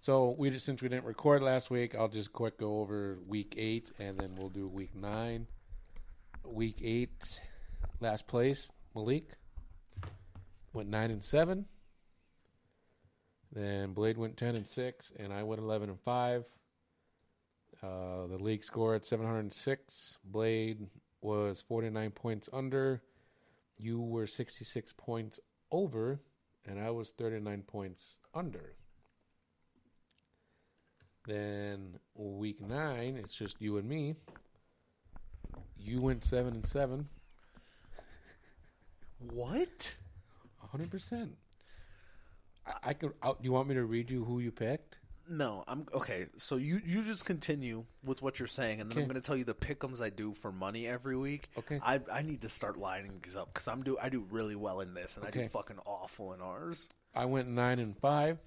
[0.00, 3.54] So we just since we didn't record last week, I'll just quick go over week
[3.56, 5.46] eight, and then we'll do week nine.
[6.44, 7.40] Week eight,
[8.02, 9.30] last place Malik
[10.72, 11.66] went nine and seven.
[13.52, 16.44] Then Blade went ten and six, and I went eleven and five.
[17.82, 20.18] Uh, the league score at seven hundred and six.
[20.24, 20.86] Blade
[21.20, 23.02] was forty nine points under.
[23.78, 25.38] You were sixty six points
[25.70, 26.20] over,
[26.66, 28.74] and I was 39 points under.
[31.26, 34.14] Then week nine, it's just you and me.
[35.76, 37.08] You went seven and seven,
[39.32, 39.94] What?
[40.60, 40.90] 100.
[40.90, 41.36] percent
[42.66, 43.12] I, I could.
[43.22, 44.98] I, you want me to read you who you picked?
[45.28, 46.26] No, I'm okay.
[46.36, 49.36] So you you just continue with what you're saying, and then I'm going to tell
[49.36, 51.48] you the pickums I do for money every week.
[51.56, 51.78] Okay.
[51.82, 54.80] I I need to start lining these up because I'm do I do really well
[54.80, 56.88] in this, and I do fucking awful in ours.
[57.14, 58.38] I went nine and five.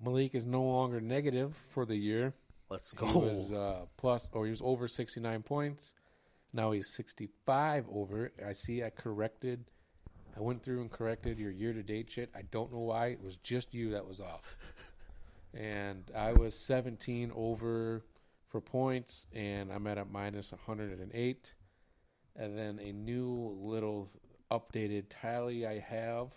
[0.00, 2.34] Malik is no longer negative for the year.
[2.70, 3.06] Let's He go.
[3.18, 5.94] was uh, plus, or he was over 69 points.
[6.52, 8.32] Now he's 65 over.
[8.44, 8.82] I see.
[8.82, 9.64] I corrected.
[10.36, 12.30] I went through and corrected your year-to-date shit.
[12.34, 13.08] I don't know why.
[13.08, 14.56] It was just you that was off.
[15.58, 18.04] and I was 17 over
[18.48, 21.54] for points, and I'm at a minus 108.
[22.36, 24.10] And then a new little
[24.50, 26.32] updated tally I have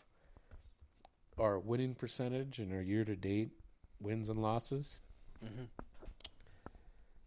[1.38, 3.52] our winning percentage and our year-to-date
[4.00, 5.00] wins and losses.
[5.44, 5.68] Mhm.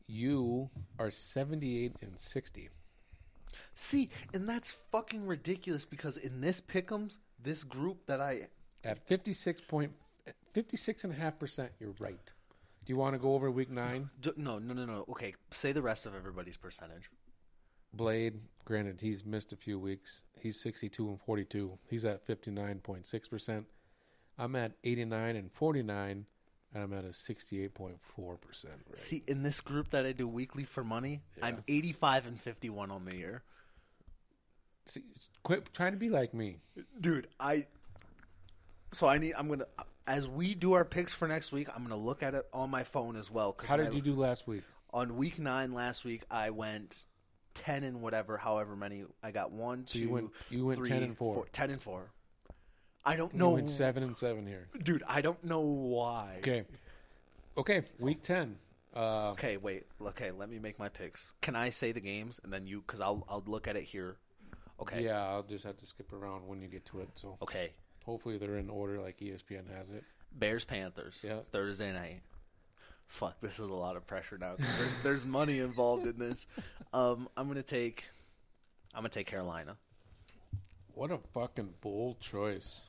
[0.06, 2.68] You are 78 and 60.
[3.74, 8.48] See, and that's fucking ridiculous because in this pickums, this group that I
[8.84, 9.92] At 56 point,
[10.52, 12.32] 56 and a half percent, you're right.
[12.84, 14.10] Do you want to go over week nine?
[14.36, 17.10] no no no no okay, say the rest of everybody's percentage.
[17.94, 20.24] Blade, granted, he's missed a few weeks.
[20.40, 21.78] He's 62 and 42.
[21.90, 23.64] He's at 59.6%.
[24.38, 26.26] I'm at 89 and 49,
[26.74, 27.98] and I'm at a 68.4%.
[28.28, 28.98] Right?
[28.98, 33.04] See, in this group that I do weekly for money, I'm 85 and 51 on
[33.04, 33.42] the year.
[34.86, 35.02] See,
[35.42, 36.58] quit trying to be like me.
[37.00, 37.66] Dude, I
[38.90, 39.68] so I need I'm going to
[40.06, 42.70] as we do our picks for next week, I'm going to look at it on
[42.70, 44.62] my phone as well How did you do last week?
[44.92, 47.06] On week 9 last week, I went
[47.54, 49.04] 10 and whatever, however many.
[49.22, 51.46] I got 1 So 2 you went- you went 10 and four.
[51.52, 52.10] 10 and 4.
[53.04, 53.50] I don't You know.
[53.50, 54.68] went seven and seven here.
[54.82, 56.36] Dude, I don't know why.
[56.38, 56.64] Okay.
[57.56, 58.56] Okay, week 10.
[58.94, 59.86] Uh, Okay, wait.
[60.00, 61.32] Okay, let me make my picks.
[61.40, 64.16] Can I say the games and then you cuz I'll I'll look at it here.
[64.80, 65.04] Okay.
[65.04, 67.08] Yeah, I'll just have to skip around when you get to it.
[67.14, 67.72] So Okay.
[68.04, 70.04] hopefully they're in order like ESPN has it.
[70.32, 71.20] Bears Panthers.
[71.22, 71.40] Yeah.
[71.50, 72.22] Thursday night.
[73.06, 76.46] Fuck, this is a lot of pressure now there's, there's money involved in this.
[76.94, 78.08] Um, I'm gonna take.
[78.94, 79.76] I'm gonna take Carolina.
[80.94, 82.86] What a fucking bold choice.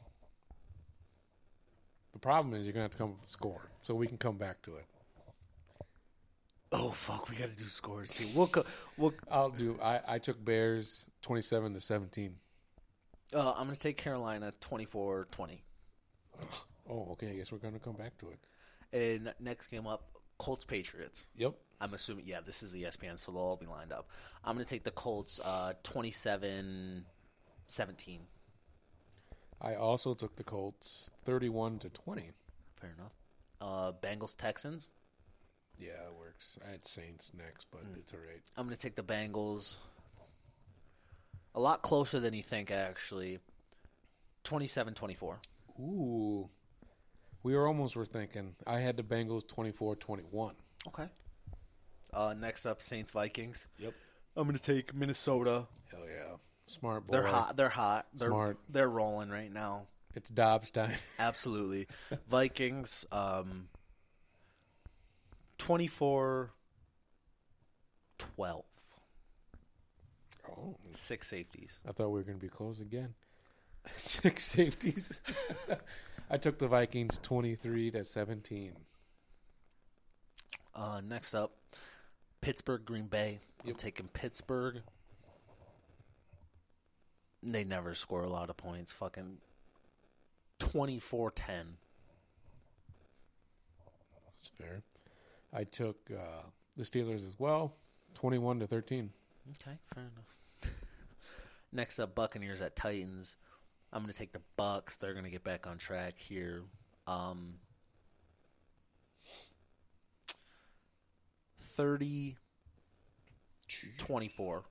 [2.13, 4.17] The problem is you're gonna have to come up with a score, so we can
[4.17, 4.85] come back to it.
[6.71, 8.25] Oh fuck, we got to do scores too.
[8.33, 8.65] We'll co-
[8.97, 9.13] we'll.
[9.29, 9.77] I'll do.
[9.81, 12.35] I I took Bears 27 to 17.
[13.33, 15.59] Uh, I'm gonna take Carolina 24-20.
[16.89, 17.29] Oh, okay.
[17.29, 18.39] I guess we're gonna come back to it.
[18.91, 20.03] And next game up,
[20.37, 21.25] Colts Patriots.
[21.35, 21.53] Yep.
[21.81, 22.25] I'm assuming.
[22.27, 24.09] Yeah, this is ESPN, so they'll all be lined up.
[24.43, 27.03] I'm gonna take the Colts uh, 27-17.
[29.63, 32.31] I also took the Colts 31 to 20.
[32.79, 33.13] Fair enough.
[33.61, 34.89] Uh, Bengals Texans.
[35.77, 36.59] Yeah, it works.
[36.67, 37.97] I had Saints next, but Mm.
[37.97, 38.41] it's all right.
[38.57, 39.77] I'm going to take the Bengals.
[41.55, 43.39] A lot closer than you think, actually.
[44.43, 45.39] 27 24.
[45.79, 46.49] Ooh.
[47.43, 48.55] We were almost were thinking.
[48.67, 50.53] I had the Bengals 24-21.
[50.87, 51.07] Okay.
[52.13, 53.67] Uh, next up, Saints Vikings.
[53.79, 53.93] Yep.
[54.35, 55.67] I'm going to take Minnesota.
[55.91, 56.35] Hell yeah.
[56.67, 57.11] Smart boy.
[57.11, 57.57] They're hot.
[57.57, 58.07] They're hot.
[58.13, 58.57] They're, Smart.
[58.69, 59.83] They're rolling right now.
[60.15, 60.93] It's Dobbs time.
[61.19, 61.87] Absolutely.
[62.29, 63.67] Vikings, um,
[65.57, 66.51] 24
[68.17, 68.63] 12.
[70.49, 70.75] Oh.
[70.95, 71.81] Six safeties.
[71.87, 73.13] I thought we were going to be close again.
[73.97, 75.21] Six safeties.
[76.29, 78.73] I took the Vikings 23 to 17.
[80.75, 81.51] Uh, next up,
[82.41, 83.39] Pittsburgh, Green Bay.
[83.65, 84.81] I'm taking Pittsburgh.
[87.45, 88.93] They never score a lot of points.
[88.93, 89.37] Fucking
[90.59, 91.77] 24 10.
[94.25, 94.81] That's fair.
[95.53, 97.75] I took uh, the Steelers as well,
[98.15, 99.09] 21 to 13.
[99.49, 100.73] Okay, fair enough.
[101.71, 103.35] Next up, Buccaneers at Titans.
[103.91, 104.97] I'm going to take the Bucks.
[104.97, 106.63] They're going to get back on track here.
[107.05, 107.55] Um,
[111.59, 112.37] 30
[113.97, 114.63] 24.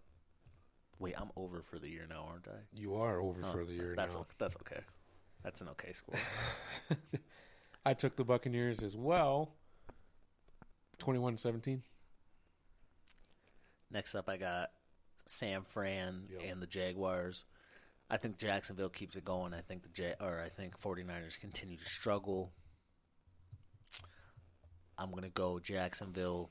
[1.02, 2.60] Wait, I'm over for the year now, aren't I?
[2.72, 4.20] You are over Oh, for the year that's now.
[4.20, 4.80] o- that's okay.
[5.42, 6.14] That's an okay score.
[7.84, 9.50] I took the Buccaneers as well,
[10.98, 11.82] 21 17.
[13.90, 14.70] Next up, I got
[15.26, 17.44] Sam Fran and the Jaguars.
[18.08, 19.52] I think Jacksonville keeps it going.
[19.54, 22.52] I think the J or I think 49ers continue to struggle.
[24.96, 26.50] I'm going to go Jacksonville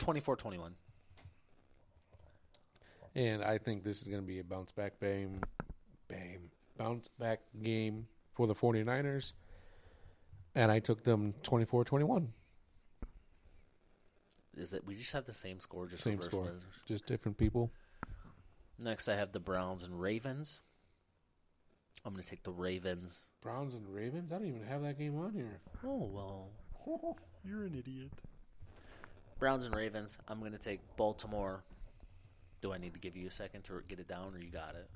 [0.00, 0.72] 24-21.
[3.14, 5.40] And I think this is going to be a bounce back game,
[6.08, 9.32] bam, bounce back game for the 49ers.
[10.54, 12.32] And I took them 24 21.
[14.56, 16.52] Is it we just have the same score just Same score.
[16.86, 17.70] Just different people.
[18.78, 20.60] Next I have the Browns and Ravens.
[22.04, 23.26] I'm going to take the Ravens.
[23.42, 24.32] Browns and Ravens?
[24.32, 25.60] I don't even have that game on here.
[25.84, 27.16] Oh, well.
[27.44, 28.10] You're an idiot.
[29.38, 30.18] Browns and Ravens.
[30.26, 31.62] I'm going to take Baltimore.
[32.60, 34.74] Do I need to give you a second to get it down, or you got
[34.74, 34.88] it?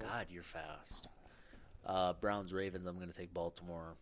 [0.00, 1.08] God, you're fast.
[1.86, 2.86] Uh, Browns Ravens.
[2.86, 3.96] I'm going to take Baltimore.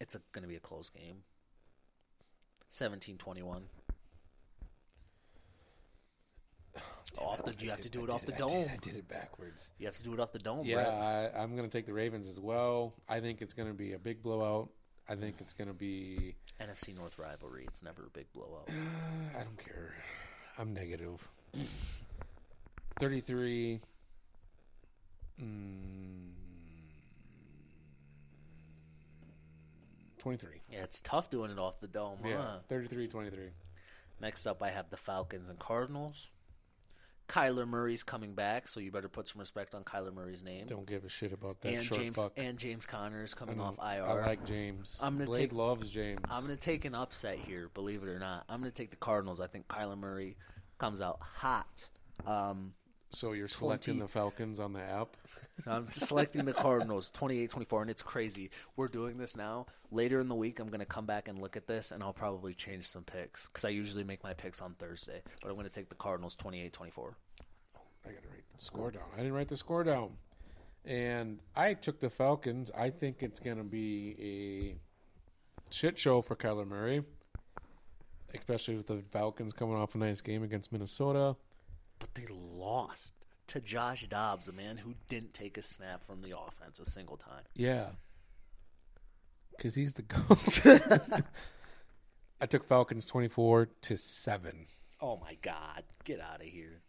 [0.00, 1.18] It's going to be a close game.
[2.72, 3.62] 17-21.
[7.18, 8.50] Off the, you have to do it off the I dome.
[8.50, 9.70] did- I did it backwards.
[9.78, 10.88] You have to do it off the dome, Yeah, Brett.
[10.92, 12.92] I, I'm going to take the Ravens as well.
[13.08, 14.68] I think it's going to be a big blowout.
[15.08, 16.34] I think it's going to be.
[16.60, 17.64] NFC North rivalry.
[17.66, 18.68] It's never a big blowout.
[19.38, 19.94] I don't care.
[20.58, 21.26] I'm negative.
[23.00, 23.80] 33.
[25.42, 26.30] Mm,
[30.18, 30.62] 23.
[30.72, 32.58] Yeah, it's tough doing it off the dome, Yeah, huh?
[32.68, 33.50] 33 23.
[34.20, 36.30] Next up, I have the Falcons and Cardinals.
[37.28, 40.66] Kyler Murray's coming back, so you better put some respect on Kyler Murray's name.
[40.66, 42.32] Don't give a shit about that and short James fuck.
[42.36, 43.78] and James Conner is coming off.
[43.78, 44.04] IR.
[44.04, 44.98] I like James.
[45.02, 46.20] I'm gonna Blake take loves James.
[46.30, 48.44] I'm gonna take an upset here, believe it or not.
[48.48, 49.40] I'm gonna take the Cardinals.
[49.40, 50.36] I think Kyler Murray
[50.78, 51.88] comes out hot.
[52.26, 52.74] Um,
[53.16, 55.16] So you're selecting 20 the Falcons on the app?
[55.66, 58.50] I'm selecting the Cardinals 28-24 and it's crazy.
[58.76, 59.64] We're doing this now.
[59.90, 62.12] Later in the week I'm going to come back and look at this and I'll
[62.12, 65.66] probably change some picks cuz I usually make my picks on Thursday, but I'm going
[65.66, 67.14] to take the Cardinals 28-24.
[68.04, 69.04] I got to write the score down.
[69.14, 70.18] I didn't write the score down.
[70.84, 72.70] And I took the Falcons.
[72.76, 77.02] I think it's going to be a shit show for Kyler Murray,
[78.34, 81.34] especially with the Falcons coming off a nice game against Minnesota.
[81.98, 83.14] But they lost
[83.48, 87.16] to Josh Dobbs, a man who didn't take a snap from the offense a single
[87.16, 87.44] time.
[87.54, 87.90] Yeah.
[89.56, 91.22] Because he's the GOAT.
[92.40, 94.66] I took Falcons 24 to 7.
[95.00, 96.80] Oh my god, get out of here.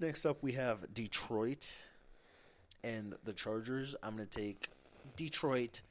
[0.00, 1.72] Next up we have Detroit
[2.82, 3.94] and the Chargers.
[4.02, 4.68] I'm going to take
[5.16, 5.82] Detroit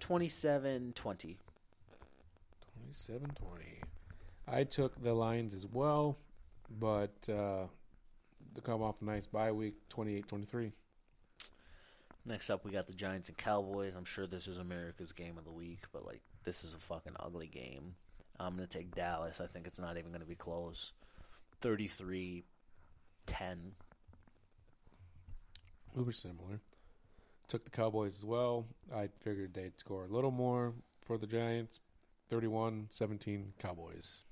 [0.00, 0.92] 27-20.
[0.92, 1.36] 27
[2.94, 3.80] 20.
[4.48, 6.18] I took the Lions as well,
[6.78, 7.66] but uh,
[8.54, 10.72] they come off a nice bye week 28 23.
[12.24, 13.94] Next up, we got the Giants and Cowboys.
[13.94, 17.14] I'm sure this is America's game of the week, but like this is a fucking
[17.20, 17.94] ugly game.
[18.38, 19.40] I'm gonna take Dallas.
[19.40, 20.92] I think it's not even gonna be close.
[21.60, 22.44] 33
[23.26, 23.72] 10.
[25.94, 26.60] We were similar.
[27.48, 28.66] Took the Cowboys as well.
[28.94, 30.74] I figured they'd score a little more
[31.04, 31.80] for the Giants.
[32.28, 34.24] 31 17 Cowboys.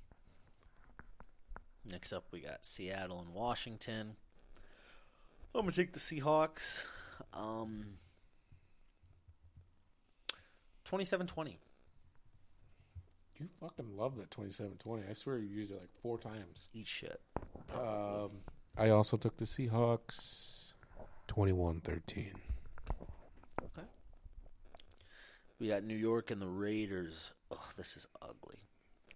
[1.89, 4.15] Next up, we got Seattle and Washington.
[5.53, 6.85] I'm gonna take the Seahawks.
[7.33, 7.97] Um,
[10.85, 11.55] 27-20.
[13.39, 15.03] You fucking love that twenty-seven twenty.
[15.09, 16.69] I swear you used it like four times.
[16.73, 17.19] Eat shit.
[17.73, 18.29] Um,
[18.77, 20.71] I also took the Seahawks
[21.27, 22.31] 21-13.
[23.61, 23.87] Okay.
[25.59, 27.33] We got New York and the Raiders.
[27.51, 28.59] Oh, this is ugly.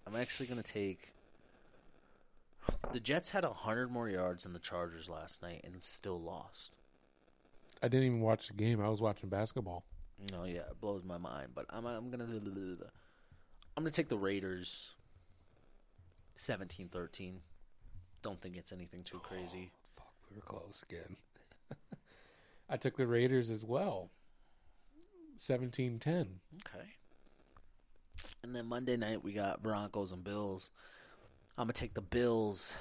[0.05, 1.13] I'm actually going to take.
[2.91, 6.71] The Jets had 100 more yards than the Chargers last night and still lost.
[7.81, 8.81] I didn't even watch the game.
[8.81, 9.83] I was watching basketball.
[10.31, 11.49] No, yeah, it blows my mind.
[11.55, 12.25] But I'm, I'm going to.
[13.77, 14.91] I'm going to take the Raiders
[16.35, 17.39] 17 13.
[18.21, 19.71] Don't think it's anything too crazy.
[19.71, 21.15] Oh, fuck, we were close again.
[22.69, 24.09] I took the Raiders as well.
[25.37, 26.01] 17-10.
[26.03, 26.85] Okay.
[28.43, 30.71] And then Monday night we got Broncos and Bills.
[31.59, 32.77] I'm gonna take the Bills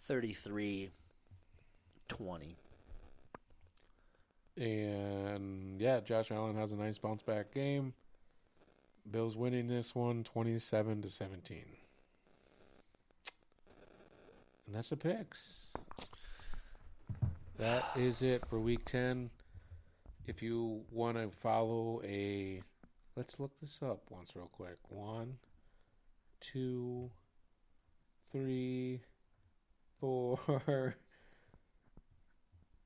[0.00, 0.90] 33
[2.08, 2.56] 20.
[4.56, 7.94] And yeah, Josh Allen has a nice bounce back game.
[9.08, 11.64] Bills winning this one 27 to 17.
[14.66, 15.68] And that's the picks.
[17.56, 19.30] That is it for week 10.
[20.26, 22.62] If you want to follow a
[23.14, 24.78] let's look this up once real quick.
[24.88, 25.38] One,
[26.42, 27.10] two,
[28.30, 29.00] three,
[30.00, 30.96] four.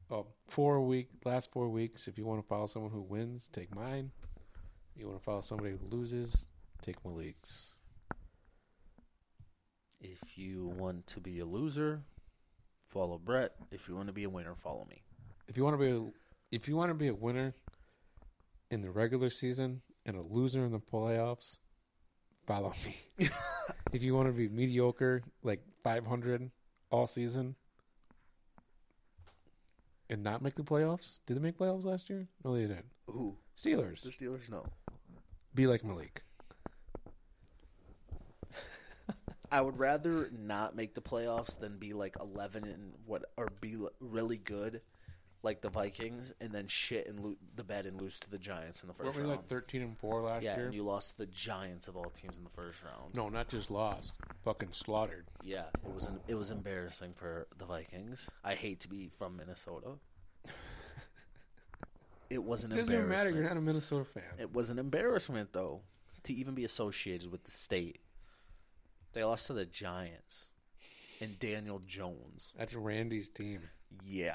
[0.09, 2.07] Oh, four week last four weeks.
[2.07, 4.13] If you want to follow someone who wins, take mine.
[4.95, 6.49] If You want to follow somebody who loses,
[6.81, 7.75] take Malik's.
[10.01, 12.03] If you want to be a loser,
[12.89, 13.57] follow Brett.
[13.73, 15.03] If you want to be a winner, follow me.
[15.49, 16.05] If you want to be, a,
[16.53, 17.53] if you want to be a winner
[18.71, 21.59] in the regular season and a loser in the playoffs,
[22.47, 23.29] follow me.
[23.93, 26.51] if you want to be mediocre, like 500
[26.91, 27.55] all season,
[30.09, 32.29] and not make the playoffs, did they make playoffs last year?
[32.45, 32.87] No, they didn't.
[33.07, 33.37] Who?
[33.57, 34.03] Steelers.
[34.03, 34.65] The Steelers, no.
[35.55, 36.23] Be like Malik.
[39.51, 43.77] I would rather not make the playoffs than be like 11 and what, or be
[44.01, 44.81] really good,
[45.47, 48.83] like the Vikings, and then shit and lo- the bed and lose to the Giants
[48.83, 49.31] in the 1st Weren't we round.
[49.31, 50.67] like 13 and 4 last yeah, year?
[50.67, 53.15] and you lost to the Giants of all teams in the first round.
[53.15, 54.15] No, not just lost.
[54.45, 55.27] Fucking slaughtered.
[55.43, 58.29] Yeah, it was an, it was embarrassing for the Vikings.
[58.45, 59.93] I hate to be from Minnesota.
[62.29, 63.29] It was an It doesn't even matter.
[63.29, 63.37] embarrassment.
[63.37, 64.25] You're not a Minnesota fan.
[64.39, 65.83] It was an embarrassment though
[66.25, 68.01] to even be associated with the state.
[69.13, 70.49] They lost to the Giants
[71.21, 72.53] and Daniel Jones.
[72.59, 73.61] That's Randy's team.
[74.05, 74.35] Yeah.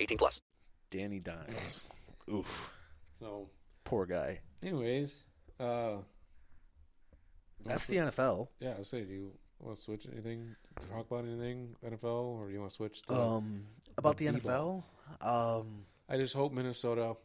[0.00, 0.40] 18 plus.
[0.90, 1.86] Danny Dimes.
[2.32, 2.72] Oof.
[3.20, 3.48] So,
[3.84, 4.40] Poor guy.
[4.62, 5.22] anyways,
[5.60, 5.96] uh,
[7.62, 8.48] That's the NFL.
[8.60, 10.54] yeah, I was saying, do you want to switch anything?
[10.90, 12.04] Talk about anything NFL,
[12.38, 13.02] or do you want to switch?
[13.02, 13.64] To Um
[13.96, 14.84] about the B-ball?
[15.22, 17.16] NFL, um I just hope Minnesota.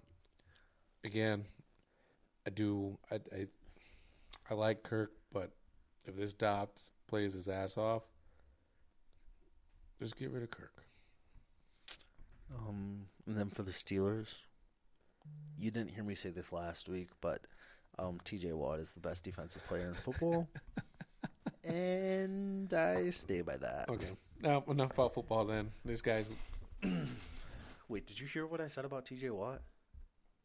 [1.03, 1.45] Again,
[2.47, 2.97] I do.
[3.11, 3.47] I I,
[4.49, 5.51] I like Kirk, but
[6.05, 8.03] if this Dobbs plays his ass off,
[9.99, 10.80] just get rid of Kirk.
[12.55, 14.35] Um, and then for the Steelers,
[15.57, 17.41] you didn't hear me say this last week, but
[17.99, 18.53] um, T.J.
[18.53, 20.47] Watt is the best defensive player in football,
[21.63, 23.89] and I stay by that.
[23.89, 25.45] Okay, now enough about football.
[25.45, 26.33] Then these guy's
[27.87, 29.29] Wait, did you hear what I said about T.J.
[29.31, 29.61] Watt?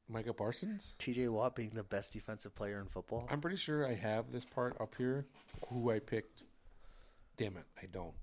[0.09, 0.95] Micah Parsons.
[0.99, 1.29] T.J.
[1.29, 3.27] Watt being the best defensive player in football.
[3.31, 5.27] I'm pretty sure I have this part up here.
[5.69, 6.45] Who I picked?
[7.37, 8.15] Damn it, I don't.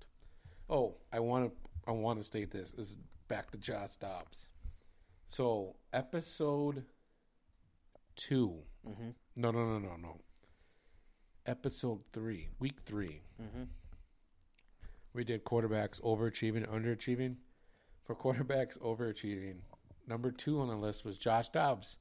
[0.70, 1.70] Oh, I want to.
[1.86, 2.72] I want to state this.
[2.72, 2.96] this is
[3.34, 4.48] back to Josh Dobbs.
[5.26, 6.84] So episode
[8.14, 8.54] 2
[8.88, 9.08] Mm-hmm.
[9.34, 10.20] No, no, no, no, no.
[11.44, 13.66] Episode three, week 3 Mhm.
[15.14, 17.34] We did quarterbacks overachieving, underachieving.
[18.04, 19.56] For quarterbacks overachieving,
[20.06, 21.96] number two on the list was Josh Dobbs,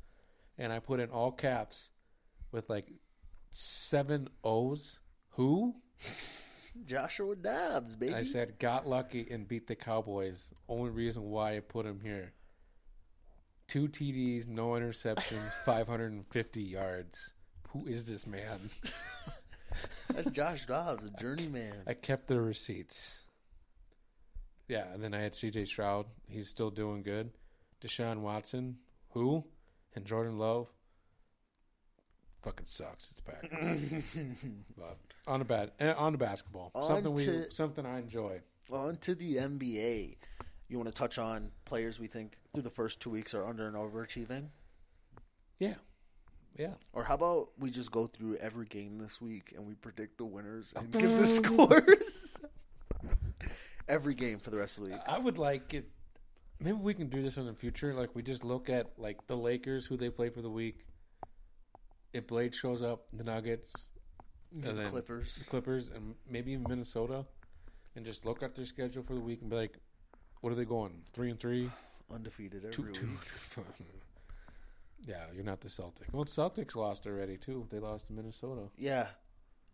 [0.59, 1.89] and I put in all caps
[2.51, 2.91] with like
[3.49, 4.99] seven O's.
[5.29, 5.77] Who?
[6.85, 8.13] Joshua Dobbs, baby.
[8.13, 10.53] I said got lucky and beat the Cowboys.
[10.67, 12.33] Only reason why I put him here.
[13.67, 17.33] Two TDs, no interceptions, 550 yards.
[17.69, 18.69] Who is this man?
[20.13, 21.73] That's Josh Dobbs, a journeyman.
[21.87, 23.17] I kept the receipts.
[24.67, 25.65] Yeah, and then I had C.J.
[25.65, 26.05] Stroud.
[26.27, 27.31] He's still doing good.
[27.81, 28.77] Deshaun Watson,
[29.09, 29.43] who,
[29.95, 30.67] and Jordan Love.
[32.43, 33.11] Fucking sucks.
[33.11, 34.17] It's Packers.
[34.77, 34.97] but
[35.27, 38.41] on the bad, eh, on the basketball, On something we, something I enjoy.
[38.71, 40.17] On to the NBA.
[40.69, 43.67] You want to touch on players we think through the first two weeks are under
[43.67, 44.47] and overachieving?
[45.59, 45.75] Yeah.
[46.57, 46.73] Yeah.
[46.93, 50.25] Or how about we just go through every game this week and we predict the
[50.25, 52.37] winners and give the scores?
[53.87, 55.01] every game for the rest of the week.
[55.05, 55.89] I would like it.
[56.59, 57.93] Maybe we can do this in the future.
[57.93, 60.85] Like we just look at like the Lakers, who they play for the week.
[62.13, 63.89] If Blade shows up, the Nuggets,
[64.61, 65.35] Yeah, the Clippers.
[65.35, 67.25] the Clippers, and maybe even Minnesota,
[67.95, 69.79] and just look at their schedule for the week and be like,
[70.41, 71.01] what are they going?
[71.13, 71.71] Three and three,
[72.13, 73.07] Undefeated every two.
[73.07, 73.65] week.
[75.05, 76.11] yeah, you're not the Celtics.
[76.11, 77.65] Well, the Celtics lost already too.
[77.69, 78.63] They lost to Minnesota.
[78.77, 79.07] Yeah.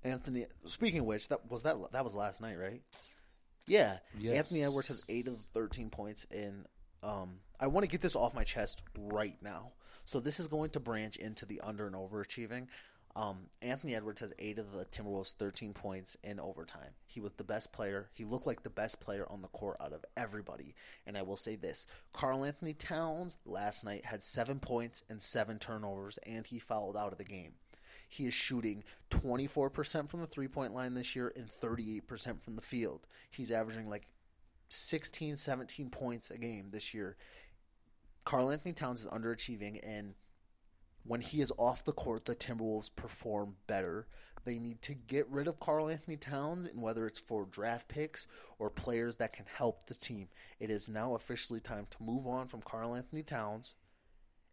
[0.04, 2.82] Anthony speaking of which, that was that that was last night, right?
[3.68, 3.98] Yeah.
[4.18, 4.38] Yes.
[4.38, 6.66] Anthony Edwards has 8 of 13 points in
[7.04, 9.74] um I want to get this off my chest right now.
[10.06, 12.68] So this is going to branch into the under and overachieving.
[13.16, 16.92] Um, Anthony Edwards has eight of the Timberwolves' 13 points in overtime.
[17.06, 18.10] He was the best player.
[18.14, 20.76] He looked like the best player on the court out of everybody.
[21.06, 26.20] And I will say this Karl-Anthony Towns last night had seven points and seven turnovers,
[26.26, 27.54] and he fouled out of the game.
[28.08, 32.62] He is shooting 24% from the three point line this year and 38% from the
[32.62, 33.08] field.
[33.30, 34.08] He's averaging like
[34.70, 37.18] 16, 17 points a game this year.
[38.26, 40.14] Karl-Anthony Towns is underachieving, and
[41.04, 44.08] when he is off the court, the Timberwolves perform better.
[44.46, 48.26] They need to get rid of Karl-Anthony Towns, and whether it's for draft picks
[48.58, 50.30] or players that can help the team,
[50.60, 53.74] it is now officially time to move on from Karl-Anthony Towns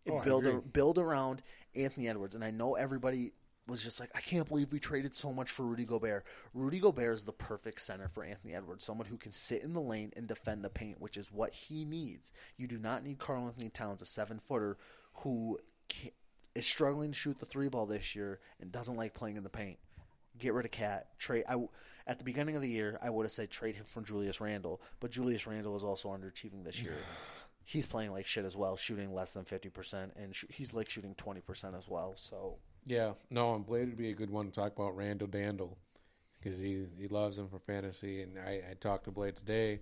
[0.05, 1.43] and Oh, build a, build around
[1.75, 2.35] Anthony Edwards.
[2.35, 3.33] And I know everybody
[3.67, 6.25] was just like, I can't believe we traded so much for Rudy Gobert.
[6.55, 9.81] Rudy Gobert is the perfect center for Anthony Edwards, someone who can sit in the
[9.81, 12.33] lane and defend the paint, which is what he needs.
[12.57, 14.77] You do not need Karl-Anthony Towns, a seven footer
[15.15, 15.59] who
[16.57, 19.51] is struggling to shoot the three ball this year and doesn't like playing in the
[19.51, 19.79] paint.
[20.39, 21.09] Get rid of Cat.
[21.19, 21.45] Trade.
[21.49, 21.57] I
[22.07, 24.81] at the beginning of the year, I would have said trade him for Julius Randle,
[25.01, 26.95] but Julius Randle is also underachieving this year.
[27.65, 30.89] He's playing like shit as well, shooting less than fifty percent, and sh- he's like
[30.89, 32.15] shooting twenty percent as well.
[32.17, 35.77] So Yeah, no, and Blade would be a good one to talk about Randle Dandle
[36.41, 38.23] because he he loves him for fantasy.
[38.23, 39.81] And I, I talked to Blade today,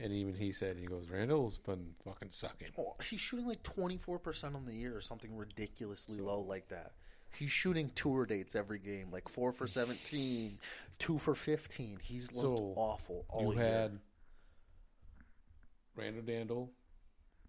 [0.00, 2.68] and even he said he goes Randle's been fucking sucking.
[2.78, 6.68] oh, he's shooting like twenty four percent on the year or something ridiculously low like
[6.68, 6.92] that.
[7.34, 10.58] He's shooting tour dates every game, like four for 17,
[10.98, 11.98] two for fifteen.
[12.02, 13.68] He's looked So awful all you year.
[13.68, 13.98] had
[15.94, 16.68] Randle Dandle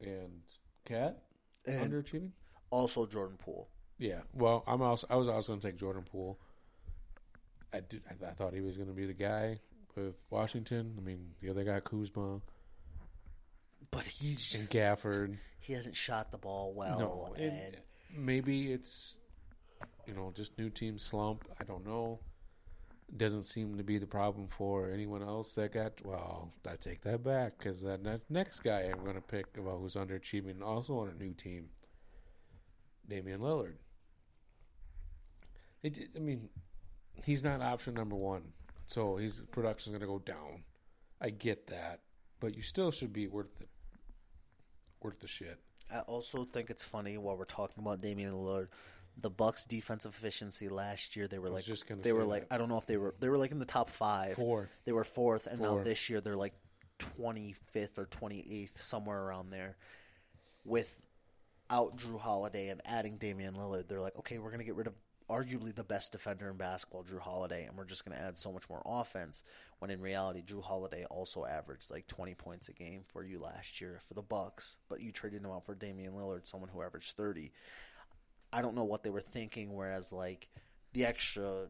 [0.02, 0.42] and
[0.86, 1.22] Cat
[1.66, 2.32] And- underachieving.
[2.72, 3.68] Also, Jordan Poole.
[3.98, 6.40] Yeah, well, I'm also I was also going to take Jordan Poole.
[7.74, 8.02] I did.
[8.10, 9.60] I, I thought he was going to be the guy
[10.06, 10.94] with Washington.
[10.98, 12.42] I mean, the other guy Kuzma
[13.92, 15.38] But he's and just, Gafford.
[15.60, 17.00] he hasn't shot the ball well.
[17.00, 17.78] No, and and
[18.16, 19.18] maybe it's
[20.08, 21.46] you know just new team slump.
[21.60, 22.20] I don't know.
[23.18, 25.94] Doesn't seem to be the problem for anyone else that got.
[26.06, 29.96] Well, I take that back because that next guy I'm going to pick about who's
[29.96, 31.70] underachieving, also on a new team,
[33.08, 33.78] Damian Lillard.
[35.82, 36.50] It, I mean,
[37.26, 38.44] he's not option number one,
[38.90, 40.64] so his production's going to go down.
[41.22, 42.00] I get that,
[42.40, 43.66] but you still should be worth the
[45.02, 45.60] worth the shit.
[45.94, 48.68] I also think it's funny while we're talking about Damian Lillard,
[49.22, 51.66] the Bucks' defensive efficiency last year they were like
[52.02, 52.56] they were like that.
[52.56, 54.36] I don't know if they were they were like in the top five.
[54.36, 54.70] Four.
[54.86, 56.54] They were fourth, and now this year they're like
[56.98, 59.78] twenty fifth or twenty eighth, somewhere around there.
[60.66, 64.94] Without Jrue Holiday and adding Damian Lillard, they're like, okay, we're gonna get rid of
[65.30, 68.70] arguably the best defender in basketball, Jrue Holiday, and we're just gonna add so much
[68.70, 69.44] more offense.
[69.80, 73.80] When in reality, Jrue Holiday also averaged like twenty points a game for you last
[73.80, 77.16] year for the Bucks, but you traded him out for Damian Lillard, someone who averaged
[77.16, 77.52] thirty.
[78.52, 79.74] I don't know what they were thinking.
[79.74, 80.50] Whereas like
[80.94, 81.68] the extra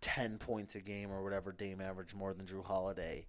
[0.00, 3.26] ten points a game or whatever Dame averaged more than Jrue Holiday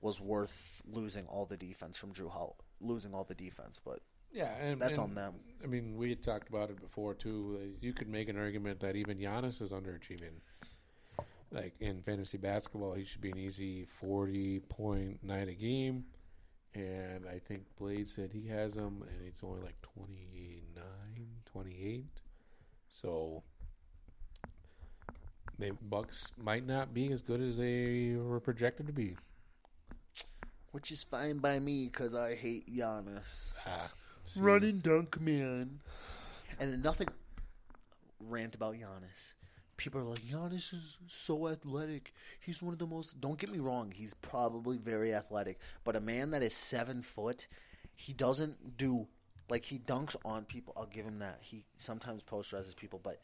[0.00, 3.80] was worth losing all the defense from Jrue Hol- losing all the defense.
[3.82, 4.00] But
[4.32, 5.34] Yeah, and that's and, on them.
[5.62, 7.74] I mean, we had talked about it before too.
[7.80, 10.40] You could make an argument that even Giannis is underachieving.
[11.50, 16.04] Like in fantasy basketball, he should be an easy forty point night a game,
[16.74, 20.82] and I think Blade said he has him, and it's only like 29,
[21.44, 22.06] 28.
[22.88, 23.42] So,
[25.58, 29.16] the Bucks might not be as good as they were projected to be.
[30.70, 33.52] Which is fine by me because I hate Giannis.
[33.66, 33.90] Ah,
[34.24, 34.40] see.
[34.40, 35.80] Running dunk man.
[36.58, 37.08] And then nothing
[38.20, 39.34] rant about Giannis.
[39.76, 42.12] people are like, Giannis is so athletic.
[42.40, 43.20] He's one of the most.
[43.20, 43.90] Don't get me wrong.
[43.90, 47.46] He's probably very athletic, but a man that is seven foot,
[47.94, 49.08] he doesn't do
[49.48, 50.72] like he dunks on people.
[50.76, 51.38] I'll give him that.
[51.40, 53.20] He sometimes posterizes people, but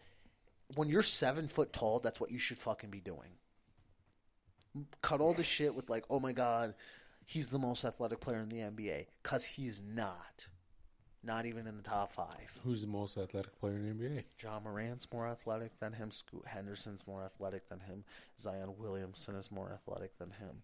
[0.74, 3.38] when you're seven foot tall, that's what you should fucking be doing.
[5.00, 6.74] Cut all the shit with like, oh my god,
[7.24, 10.48] he's the most athletic player in the NBA, because he's not.
[11.24, 12.60] Not even in the top five.
[12.62, 14.24] Who's the most athletic player in the NBA?
[14.42, 16.10] Ja Morant's more athletic than him.
[16.10, 18.04] Scoot Henderson's more athletic than him.
[18.38, 20.62] Zion Williamson is more athletic than him.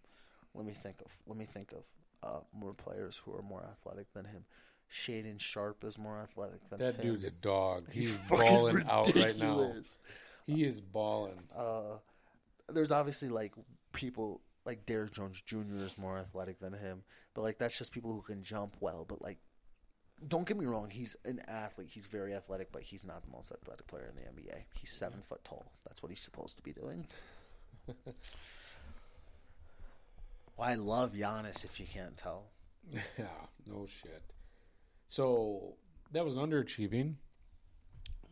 [0.55, 1.83] Let me think of let me think of
[2.23, 4.45] uh, more players who are more athletic than him.
[4.93, 7.03] Shaedon Sharpe is more athletic than That him.
[7.03, 7.87] dude's a dog.
[7.91, 9.73] He's, fucking balling out right now.
[10.47, 11.39] He is balling.
[11.57, 11.97] Uh,
[12.69, 13.53] there's obviously like
[13.93, 15.77] people like Derrick Jones Jr.
[15.79, 17.03] is more athletic than him,
[17.35, 19.05] but like that's just people who can jump well.
[19.09, 19.39] But like,
[20.27, 21.89] don't get me wrong, he's an athlete.
[21.91, 24.65] He's very athletic, but he's not the most athletic player in the NBA.
[24.75, 25.67] He's seven foot tall.
[25.87, 27.07] That's what he's supposed to be doing.
[27.87, 27.97] well,
[30.61, 31.65] I love Giannis.
[31.65, 32.47] If you can't tell,
[32.93, 33.25] Yeah,
[33.67, 34.23] no shit.
[35.09, 35.75] So
[36.13, 37.15] that was underachieving.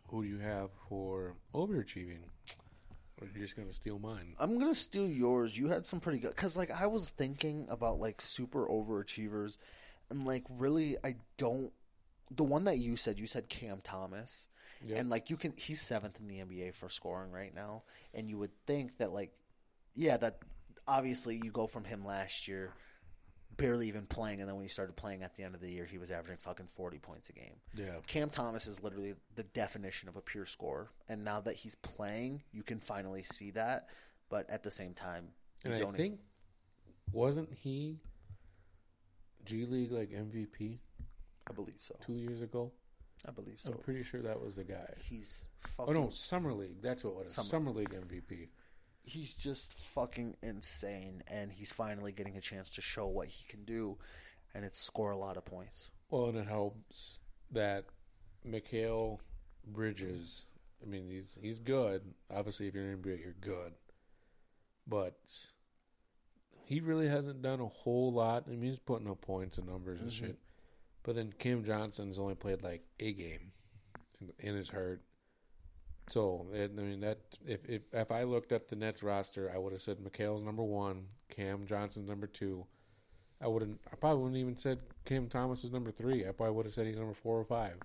[0.09, 2.20] Who do you have for overachieving?
[3.20, 4.35] Or are you just gonna steal mine?
[4.39, 5.57] I'm gonna steal yours.
[5.57, 9.57] You had some pretty good because, like, I was thinking about like super overachievers,
[10.13, 11.73] and like really, I don't.
[12.35, 14.47] The one that you said, you said Cam Thomas,
[14.87, 14.99] Yep.
[14.99, 17.83] and like you can, he's seventh in the NBA for scoring right now,
[18.15, 19.33] and you would think that like,
[19.95, 20.39] yeah, that
[20.89, 22.71] obviously you go from him last year,
[23.59, 25.85] barely even playing, and then when he started playing at the end of the year,
[25.85, 27.57] he was averaging fucking forty points a game.
[27.77, 27.97] Yeah.
[28.07, 32.43] Cam Thomas is literally the definition of a pure scorer, and now that he's playing,
[32.53, 33.89] you can finally see that.
[34.31, 35.29] But at the same time,
[35.65, 36.21] you And I don't e- think
[37.13, 37.99] wasn't he
[39.45, 40.78] G League like MVP
[41.49, 41.97] I believe so.
[42.05, 42.72] two years ago?
[43.26, 43.72] I believe so.
[43.72, 44.93] I'm pretty sure that was the guy.
[45.05, 46.82] He's Oh no, Summer League.
[46.82, 47.32] That's what it was.
[47.32, 48.49] Summer- Summer, League MVP.
[49.05, 53.64] He's just fucking insane, and he's finally getting a chance to show what he can
[53.64, 53.99] do,
[54.55, 55.90] and it's score a lot of points.
[56.11, 57.20] Well, and it helps
[57.51, 57.84] that
[58.47, 59.18] Mikal
[59.66, 60.45] Bridges.
[60.82, 62.03] I mean, he's he's good.
[62.30, 63.72] Obviously, if you're in NBA, you're good.
[64.86, 65.16] But
[66.65, 68.45] he really hasn't done a whole lot.
[68.47, 70.13] I mean, he's putting up points and numbers and Mhm.
[70.13, 70.39] shit.
[71.03, 73.53] But then Cam Johnson's only played like a game,
[74.21, 75.03] and, is hurt.
[76.09, 79.73] So I mean that if, if if I looked at the Nets roster, I would
[79.73, 82.67] have said Mikal's number one, Cam Johnson's number two.
[83.41, 83.81] I wouldn't.
[83.93, 86.27] I probably wouldn't even said Cam Thomas is number three.
[86.27, 87.77] I probably would have said he's number four or five.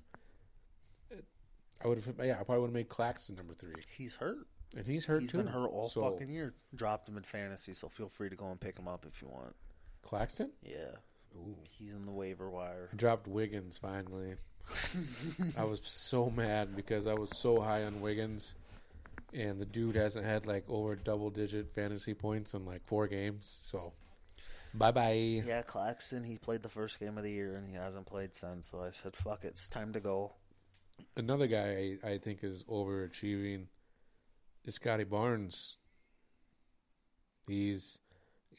[1.83, 2.15] I would have.
[2.23, 4.47] Yeah, I probably would have made Claxton number three, He's hurt.
[4.75, 5.37] And he's hurt He's too.
[5.37, 6.53] been hurt all So, fucking year.
[6.75, 9.27] Dropped him in fantasy, so feel free to go and pick him up if you
[9.29, 9.55] want.
[10.03, 10.51] Claxton.
[10.63, 10.95] Yeah,
[11.35, 11.55] Ooh.
[11.69, 12.89] he's in the waiver wire.
[12.91, 14.35] I dropped Wiggins finally.
[15.57, 18.55] I was so mad because I was so high on Wiggins,
[19.33, 23.59] and the dude hasn't had like over double digit fantasy points in like four games.
[23.61, 23.93] So,
[24.73, 25.41] bye bye.
[25.45, 26.23] Yeah, Claxton.
[26.23, 28.67] He played the first game of the year, and he hasn't played since.
[28.69, 30.33] So I said, "Fuck it, it's time to go."
[31.15, 33.65] Another guy I, I think is overachieving
[34.67, 35.77] is Scotty Barnes.
[37.47, 37.97] He's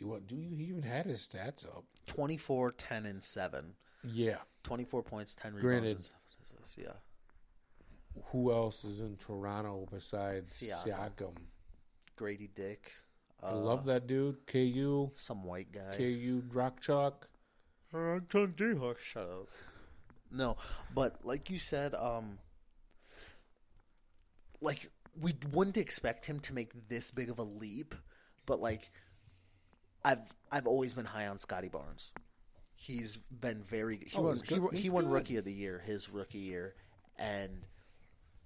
[0.00, 0.26] what?
[0.26, 1.84] Do you he even had his stats up?
[2.06, 3.74] 24, 10, and seven.
[4.02, 4.38] Yeah.
[4.64, 5.62] 24 points, 10 rebounds.
[5.62, 6.18] Granted- and seven
[6.76, 8.22] Yeah.
[8.32, 11.14] Who else is in Toronto besides Siakam.
[11.16, 11.34] Siakam?
[12.16, 12.92] Grady Dick.
[13.40, 14.44] I love that dude.
[14.46, 15.12] KU.
[15.14, 15.96] Some white guy.
[15.96, 17.28] KU Rock Chalk.
[17.92, 19.48] Shut up.
[20.30, 20.56] No,
[20.92, 22.38] but like you said, um,
[24.61, 24.90] like
[25.21, 27.95] we wouldn't expect him to make this big of a leap,
[28.47, 28.91] but like
[30.05, 32.11] I've I've always been high on Scotty Barnes.
[32.77, 34.73] He's been very he Oh, won he, good.
[34.75, 35.12] he won good.
[35.12, 36.75] rookie of the year his rookie year,
[37.19, 37.62] and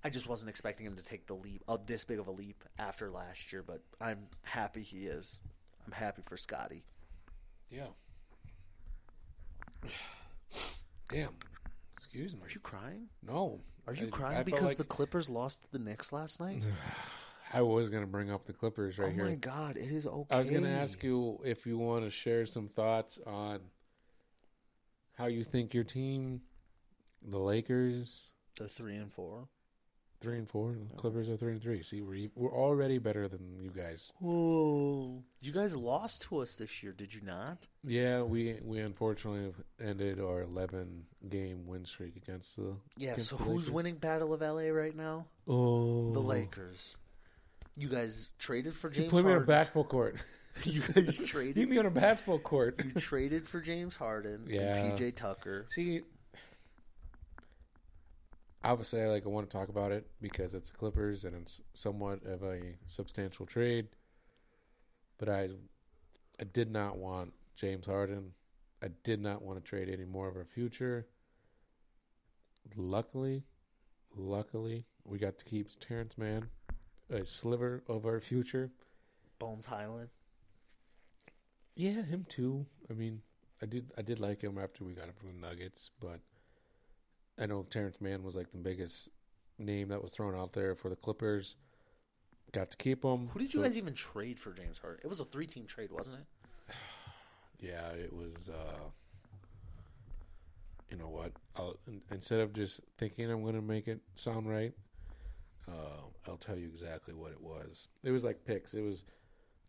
[0.03, 2.65] I just wasn't expecting him to take the leap, uh, this big of a leap
[2.79, 3.63] after last year.
[3.63, 5.39] But I'm happy he is.
[5.87, 6.85] I'm happy for Scotty.
[7.71, 7.87] Yeah.
[11.11, 11.31] Damn.
[12.05, 12.41] Excuse me.
[12.43, 13.07] Are you crying?
[13.25, 13.61] No.
[13.87, 16.65] Are you I- crying I because like- the Clippers lost to the Knicks last night?
[17.55, 19.25] I was going to bring up the Clippers right oh here.
[19.25, 20.35] Oh my god, it is okay.
[20.35, 23.61] I was going to ask you if you want to share some thoughts on
[25.17, 26.41] how you think your team,
[27.23, 29.49] the Lakers, the three and four.
[30.23, 31.83] Three and four, the Clippers are three and three.
[31.83, 34.13] See, we're we're already better than you guys.
[34.21, 35.23] Whoa!
[35.41, 37.67] You guys lost to us this year, did you not?
[37.85, 43.11] Yeah, we we unfortunately have ended our eleven game win streak against the Yeah.
[43.11, 43.71] against So the who's Lakers.
[43.71, 45.27] winning Battle of LA right now?
[45.49, 46.97] Oh, The Lakers.
[47.77, 49.11] You guys traded for You James.
[49.11, 49.47] put me on a Harden.
[49.47, 50.17] basketball court.
[50.65, 51.57] You guys traded.
[51.57, 52.79] Leave me on a basketball court.
[52.85, 54.77] you traded for James Harden Yeah.
[54.85, 55.65] and PJ Tucker.
[55.71, 56.03] See,
[58.65, 61.61] obviously, I like I want to talk about it because it's the Clippers and it's
[61.75, 63.89] somewhat of a substantial trade.
[65.19, 65.49] But I,
[66.41, 68.33] I did not want James Harden.
[68.83, 71.07] I did not want to trade any more of our future.
[72.77, 73.45] Luckily,
[74.17, 76.49] luckily, we got to keep Terance Mann,
[77.11, 78.71] a sliver of our future.
[79.39, 80.09] Bones Hyland.
[81.75, 82.67] Yeah, him too.
[82.91, 83.23] I mean,
[83.63, 86.21] I did I did like him after we got him from the Nuggets, but
[87.39, 89.09] I know Terance Mann was like the biggest
[89.59, 91.57] name that was thrown out there for the Clippers.
[92.53, 93.29] Got to keep him.
[93.29, 95.01] Who did you So- guys even trade for James Harden?
[95.03, 96.27] It was a three team trade, wasn't it?
[97.61, 98.49] Yeah, it was.
[98.49, 98.91] uh
[100.91, 101.33] You know what?
[101.57, 104.73] I'll, in- instead of just thinking I'm going to make it sound right,
[105.69, 107.89] uh, I'll tell you exactly what it was.
[108.03, 108.75] It was like picks.
[108.75, 109.05] It was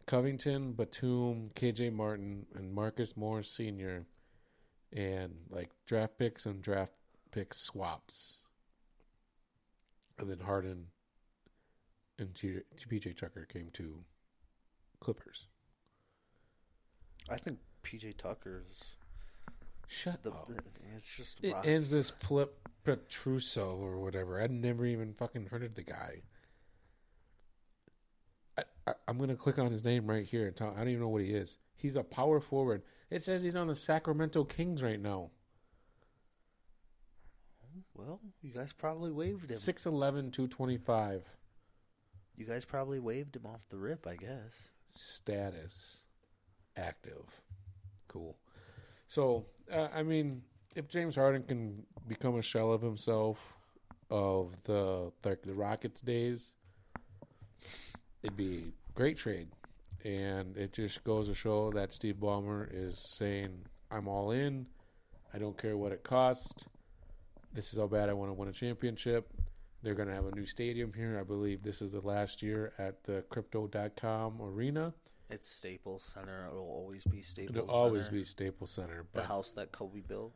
[0.07, 4.05] Covington, Batum, KJ Martin, and Marcus Morris Sr.
[4.91, 6.93] And like draft picks and draft
[7.33, 8.39] pick swaps.
[10.19, 10.87] And then Harden
[12.19, 14.03] and PJ Tucker came to
[14.99, 15.47] Clippers.
[17.29, 18.95] I think PJ Tucker's.
[19.87, 20.47] Shut the, up.
[20.47, 20.59] the-
[20.95, 21.43] it's just.
[21.43, 22.55] It ends this Flip
[22.85, 24.41] Petruso or whatever.
[24.41, 26.21] I'd never even fucking heard of the guy.
[28.57, 30.71] I, I, I'm gonna click on his name right here and tell.
[30.71, 31.57] I don't even know what he is.
[31.75, 32.83] He's a power forward.
[33.09, 35.31] It says he's on the Sacramento Kings right now.
[37.95, 39.57] Well, you guys probably waived him.
[39.57, 41.23] 6'11", 225.
[42.35, 44.71] You guys probably waived him off the rip, I guess.
[44.89, 45.99] Status
[46.75, 47.25] active.
[48.07, 48.35] Cool.
[49.07, 50.41] So uh, I mean,
[50.75, 53.53] if James Harden can become a shell of himself
[54.09, 56.53] of the like the Rockets days,
[58.21, 59.47] it'd be a great trade.
[60.03, 64.65] And it just goes to show that Steve Ballmer is saying, "I'm all in.
[65.33, 66.65] I don't care what it costs.
[67.53, 69.29] This is how bad I want to win a championship."
[69.81, 71.17] They're going to have a new stadium here.
[71.19, 74.93] I believe this is the last year at the Crypto.com Arena.
[75.29, 76.47] It's Staples Center.
[76.49, 77.59] It'll always be Staples Center.
[77.63, 77.83] It'll Center.
[77.83, 79.05] always be Staples Center.
[79.11, 80.31] the house that Kobe built.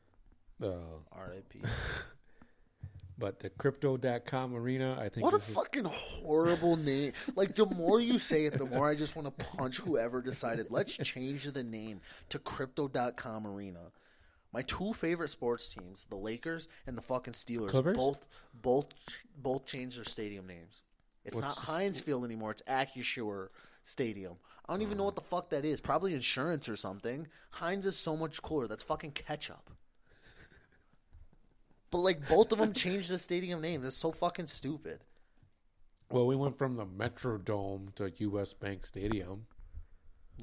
[0.61, 0.67] uh,
[1.13, 1.61] R.I.P.
[3.17, 5.23] but the Crypto.com Arena, I think.
[5.23, 7.13] What a is- fucking horrible name!
[7.37, 10.67] Like the more you say it, the more I just want to punch whoever decided.
[10.69, 13.79] Let's change the name to Crypto.com Arena.
[14.53, 17.97] My two favorite sports teams, the Lakers and the fucking Steelers, Clippers?
[17.97, 18.87] both both
[19.37, 20.83] both changed their stadium names.
[21.25, 22.51] It's What's not Heinz Field anymore.
[22.51, 23.49] It's Acrisure
[23.83, 24.37] Stadium.
[24.67, 25.07] I don't even know mm.
[25.07, 25.81] what the fuck that is.
[25.81, 27.27] Probably insurance or something.
[27.51, 28.67] Heinz is so much cooler.
[28.67, 29.69] That's fucking ketchup.
[31.91, 33.81] But like both of them changed the stadium name.
[33.81, 35.01] That's so fucking stupid.
[36.09, 38.53] Well, we went from the Metrodome to U.S.
[38.53, 39.45] Bank Stadium.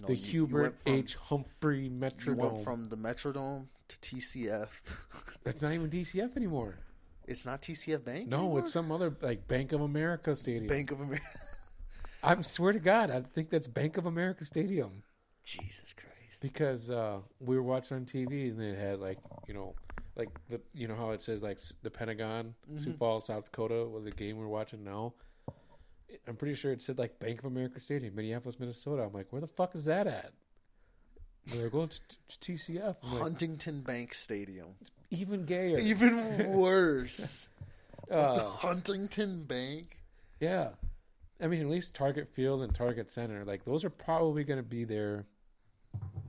[0.01, 1.15] No, the you- you Hubert went from- H.
[1.17, 2.27] Humphrey Metrodome.
[2.27, 4.69] You went from the Metrodome to TCF.
[5.45, 6.79] That's not even TCF anymore.
[7.27, 8.29] it's not TCF Bank.
[8.29, 8.59] No, anymore?
[8.61, 10.67] it's some other like Bank of America Stadium.
[10.67, 11.25] Bank of America.
[12.23, 15.03] I swear to God, I think that's Bank of America Stadium
[15.45, 16.41] Jesus Christ.
[16.43, 19.75] because uh, we were watching on TV and they had like you know
[20.17, 22.99] like the you know how it says like the Pentagon, Sioux Mhm.
[22.99, 25.13] Falls, South Dakota, was the game we're watching now.
[26.29, 29.03] I'm pretty sure it said like Bank of America Stadium, Minneapolis, Minnesota.
[29.03, 30.33] I'm like, where the fuck is that at?
[31.47, 32.01] They're like, oh, it's,
[32.41, 32.97] TCF.
[33.03, 34.69] I'm like, Huntington Bank Stadium.
[35.11, 35.79] even gayer.
[35.79, 37.49] Even worse.
[38.09, 39.99] the Uh, Huntington Bank.
[40.41, 40.71] Yeah.
[41.41, 44.63] I mean, at least Target Field and Target Center, like those are probably going to
[44.69, 45.27] be there.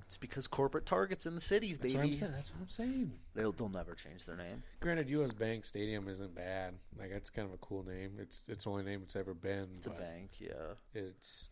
[0.05, 1.95] It's because corporate targets in the cities, That's baby.
[1.97, 2.31] what I'm saying.
[2.33, 3.11] That's what I'm saying.
[3.33, 4.61] They'll they'll never change their name.
[4.79, 5.33] Granted, U.S.
[5.33, 6.75] Bank Stadium isn't bad.
[6.97, 8.17] Like that's kind of a cool name.
[8.19, 9.67] It's it's the only name it's ever been.
[9.75, 10.75] It's a bank, yeah.
[10.93, 11.49] It's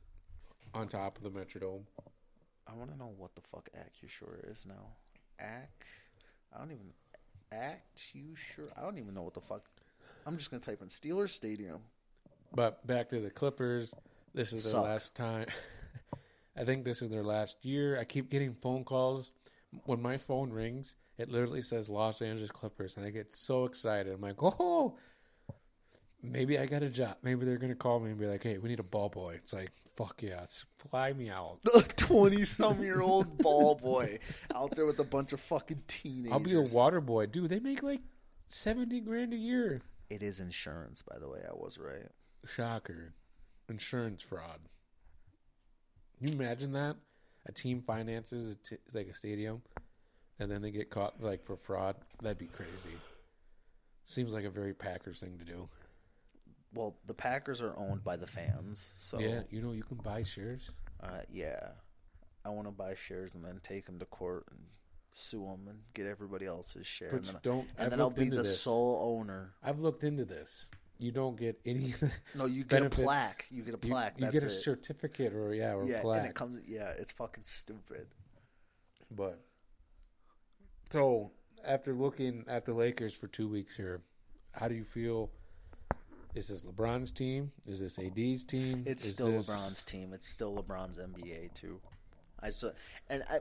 [0.74, 1.82] on top of the Metrodome.
[2.68, 4.88] I want to know what the fuck Acrisure is now.
[5.39, 5.68] Ac,
[6.56, 6.93] I don't even
[7.51, 8.70] Acrisure.
[8.78, 9.64] I don't even know what the fuck.
[10.28, 11.80] I'm just gonna type in Steelers Stadium.
[12.54, 13.93] But back to the Clippers.
[14.36, 14.84] This is their Suck.
[14.84, 15.47] last time.
[16.58, 17.99] I think this is their last year.
[17.99, 19.32] I keep getting phone calls.
[19.86, 24.14] When my phone rings, it literally says Los Angeles Clippers, and I get so excited.
[24.14, 24.97] I'm like, oh,
[26.22, 27.18] maybe I got a job.
[27.24, 29.36] Maybe they're gonna call me and be like, hey, we need a ball boy.
[29.36, 31.60] It's like, fuck yes, fly me out.
[31.97, 34.20] Twenty some year old ball boy
[34.54, 36.34] out there with a bunch of fucking teenagers.
[36.34, 37.49] I'll be the water boy, dude.
[37.49, 38.01] They make like
[38.47, 39.82] seventy grand a year.
[40.10, 41.39] It is insurance, by the way.
[41.47, 42.10] I was right.
[42.45, 43.14] Shocker.
[43.70, 44.60] Insurance fraud.
[46.24, 46.95] Can you imagine that?
[47.47, 49.61] A team finances a t- like a stadium
[50.39, 51.97] and then they get caught like for fraud?
[52.21, 52.95] That'd be crazy.
[54.05, 55.67] Seems like a very Packers thing to do.
[56.74, 60.24] Well, the Packers are owned by the fans, so Yeah, you know you can buy
[60.24, 60.69] shares.
[61.01, 61.71] Uh, yeah,
[62.45, 64.61] I want to buy shares and then take them to court and
[65.11, 67.09] sue them and get everybody else's share.
[67.11, 67.67] But and then, don't.
[67.78, 68.61] and I've then I'll be the this.
[68.61, 69.55] sole owner.
[69.61, 70.69] I've looked into this.
[71.00, 71.94] You don't get any.
[72.36, 73.46] No, you get a plaque.
[73.52, 74.16] You get a plaque.
[74.18, 74.52] You, That's get a it.
[74.62, 76.20] certificate or yeah, or yeah, plaque.
[76.22, 76.60] and it comes.
[76.68, 78.08] Yeah, it's fucking stupid.
[79.12, 79.39] But
[80.91, 81.32] so
[81.66, 84.02] after looking at the Lakers for two weeks here,
[84.52, 85.30] how do you feel?
[86.36, 87.52] Is this LeBron's team?
[87.68, 88.84] Is this AD's team?
[88.88, 90.14] It's Is still this- LeBron's team.
[90.14, 91.80] It's still LeBron's NBA too.
[92.39, 92.72] I saw,
[93.10, 93.39] and I.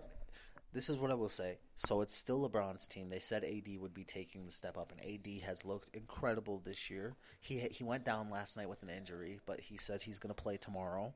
[0.72, 1.58] This is what I will say.
[1.76, 3.10] So it's still LeBron's team.
[3.10, 6.90] They said AD would be taking the step up, and AD has looked incredible this
[6.90, 7.14] year.
[7.40, 10.42] He he went down last night with an injury, but he says he's going to
[10.42, 11.12] play tomorrow.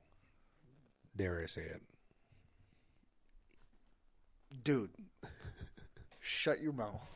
[1.17, 1.83] Dare I say it?
[4.63, 4.91] Dude,
[6.21, 7.11] shut your mouth.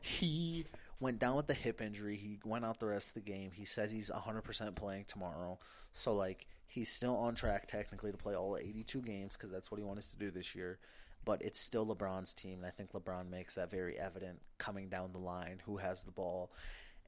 [0.00, 0.66] He
[1.00, 2.16] went down with the hip injury.
[2.16, 3.50] He went out the rest of the game.
[3.52, 5.58] He says he's 100% playing tomorrow.
[5.92, 9.78] So, like, he's still on track technically to play all 82 games because that's what
[9.78, 10.78] he wanted to do this year.
[11.24, 15.12] But it's still LeBron's team, and I think LeBron makes that very evident coming down
[15.12, 16.52] the line who has the ball.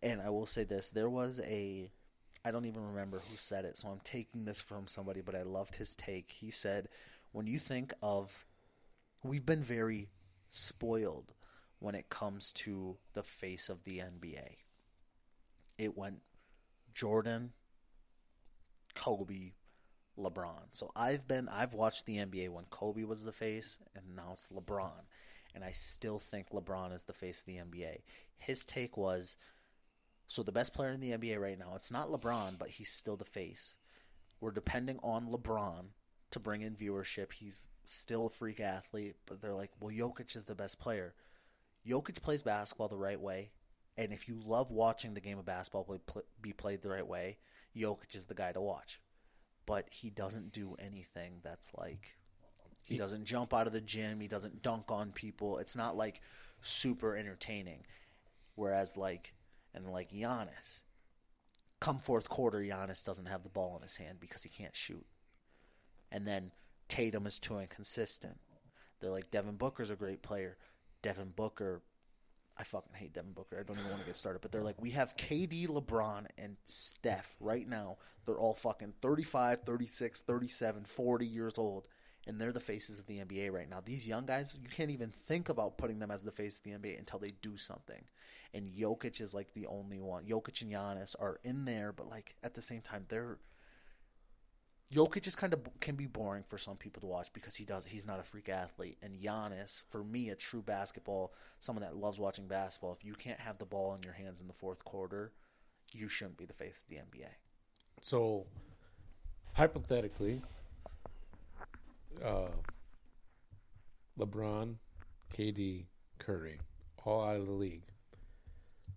[0.02, 1.90] And I will say this there was a.
[2.44, 5.42] I don't even remember who said it, so I'm taking this from somebody, but I
[5.42, 6.30] loved his take.
[6.30, 6.88] He said,
[7.32, 8.46] when you think of
[9.22, 10.08] we've been very
[10.50, 11.34] spoiled
[11.78, 14.56] when it comes to the face of the NBA.
[15.78, 16.22] It went
[16.94, 17.52] Jordan,
[18.94, 19.52] Kobe,
[20.18, 20.62] LeBron.
[20.72, 24.48] So I've been I've watched the NBA when Kobe was the face and now it's
[24.48, 25.04] LeBron.
[25.54, 28.02] And I still think LeBron is the face of the NBA.
[28.38, 29.36] His take was
[30.28, 33.16] so the best player in the NBA right now, it's not LeBron, but he's still
[33.16, 33.78] the face.
[34.40, 35.86] We're depending on LeBron
[36.30, 37.32] to bring in viewership.
[37.32, 41.14] He's still a freak athlete, but they're like, well, Jokic is the best player.
[41.88, 43.52] Jokic plays basketball the right way,
[43.96, 46.00] and if you love watching the game of basketball
[46.42, 47.38] be played the right way,
[47.76, 49.00] Jokic is the guy to watch.
[49.66, 52.16] But he doesn't do anything that's like
[52.82, 54.20] he doesn't jump out of the gym.
[54.20, 55.58] He doesn't dunk on people.
[55.58, 56.20] It's not like
[56.62, 57.84] super entertaining.
[58.54, 59.34] Whereas like
[59.74, 60.82] and like Giannis,
[61.80, 65.04] come fourth quarter, Giannis doesn't have the ball in his hand because he can't shoot.
[66.12, 66.52] And then
[66.88, 68.38] Tatum is too inconsistent.
[69.00, 70.56] They're like Devin Booker's a great player.
[71.02, 71.82] Devin Booker,
[72.58, 73.58] I fucking hate Devin Booker.
[73.58, 74.40] I don't even want to get started.
[74.40, 77.98] But they're like, we have KD, LeBron, and Steph right now.
[78.24, 81.88] They're all fucking 35, 36, 37, 40 years old.
[82.26, 83.80] And they're the faces of the NBA right now.
[83.84, 86.72] These young guys, you can't even think about putting them as the face of the
[86.72, 88.02] NBA until they do something.
[88.52, 90.24] And Jokic is like the only one.
[90.24, 93.38] Jokic and Giannis are in there, but like at the same time, they're
[94.92, 97.86] Jokic is kind of can be boring for some people to watch because he does
[97.86, 102.20] he's not a freak athlete, and Giannis, for me, a true basketball, someone that loves
[102.20, 102.92] watching basketball.
[102.92, 105.32] If you can't have the ball in your hands in the fourth quarter,
[105.92, 107.28] you shouldn't be the face of the NBA.
[108.00, 108.46] So,
[109.54, 110.42] hypothetically,
[112.24, 112.48] uh,
[114.18, 114.76] LeBron,
[115.34, 115.86] KD,
[116.18, 116.60] Curry,
[117.04, 117.82] all out of the league.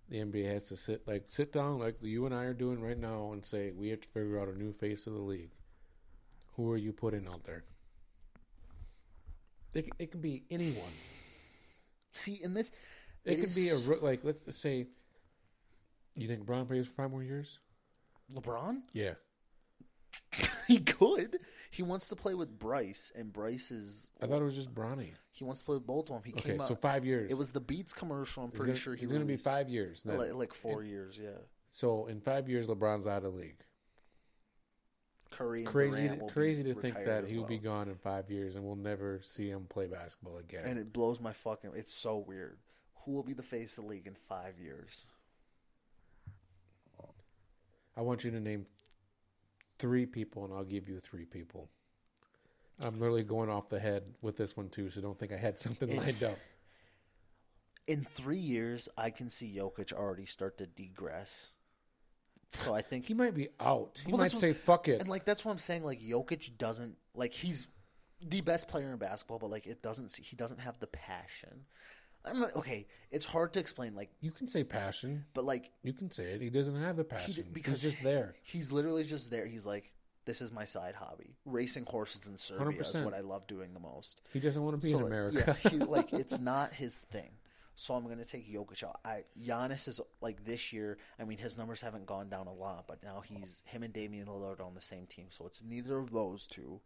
[0.09, 2.97] The NBA has to sit like sit down like you and I are doing right
[2.97, 5.51] now and say we have to figure out a new face of the league.
[6.59, 7.63] Who are you putting out there?
[9.73, 10.91] It, it can be anyone.
[12.11, 12.69] See, in this,
[13.23, 14.87] It, it could is- be a like let's say.
[16.15, 17.59] You think LeBron plays for five more years?
[18.35, 19.13] LeBron, Yeah.
[20.67, 21.39] he could.
[21.71, 24.09] He wants to play with Bryce, and Bryce is.
[24.21, 25.11] I thought it was just Bronny.
[25.31, 26.23] He wants to play with both of them.
[26.25, 27.31] He Okay, came so out- five years.
[27.31, 28.43] It was the Beats commercial.
[28.43, 30.17] I'm pretty gonna- sure he's gonna be five years then.
[30.17, 31.17] like, like four years.
[31.17, 31.37] Yeah,
[31.69, 33.63] So in five years, LeBron's out of the league.
[35.39, 35.63] Curry.
[35.63, 39.21] Crazy, be crazy to think that he'll be gone in five years, and we'll never
[39.23, 40.65] see him play basketball again.
[40.65, 41.71] And it blows my fucking.
[41.75, 42.57] It's so weird.
[43.05, 45.05] Who will be the face of the league in five years?
[47.95, 48.65] I want you to name
[49.77, 51.69] three people, and I'll give you three people.
[52.81, 55.57] I'm literally going off the head with this one too, so don't think I had
[55.59, 56.39] something It's- lined up.
[57.87, 61.53] In three years, I can see Jokic already start to degress.
[62.51, 64.01] So I think He might be out.
[64.05, 65.83] He Well, might say "fuck it." And like that's what I'm saying.
[65.83, 67.67] Like Jokic doesn't like he's
[68.21, 70.15] the best player in basketball, but like it doesn't.
[70.15, 71.65] He doesn't have the passion.
[72.25, 72.85] I'm not okay.
[73.11, 73.95] It's hard to explain.
[73.95, 76.41] Like you can say passion, but like you can say it.
[76.41, 78.35] He doesn't have the passion d- because He's just there.
[78.43, 79.45] He's literally just there.
[79.45, 79.93] He's like,
[80.25, 81.37] this is my side hobby.
[81.45, 83.05] Racing horses in Serbia is 100%.
[83.05, 84.21] what I love doing the most.
[84.33, 85.57] He doesn't want to be So, in like, America.
[85.63, 87.29] Yeah, he, like it's not his thing.
[87.79, 88.99] So I'm gonna take Jokic out.
[89.05, 90.97] I Giannis is like this year.
[91.17, 94.27] I mean, his numbers haven't gone down a lot, but now he's him and Damian
[94.27, 95.27] Lillard on the same team.
[95.29, 96.81] So it's neither of those two.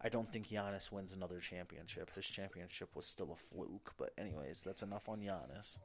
[0.00, 2.14] I don't think Giannis wins another championship.
[2.14, 3.92] His championship was still a fluke.
[3.98, 5.76] But anyways, that's enough on Giannis.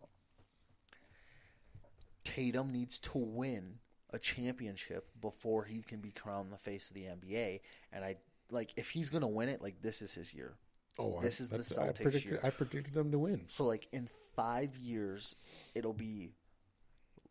[2.24, 3.80] Tatum needs to win
[4.11, 7.59] a championship before he can be crowned the face of the NBA.
[7.91, 8.15] And I
[8.49, 10.53] like if he's gonna win it, like this is his year.
[11.00, 12.39] Oh, this I, is the Celtics I predicted, year.
[12.44, 13.46] I predicted them to win.
[13.48, 15.36] So like in five years,
[15.76, 16.32] it'll be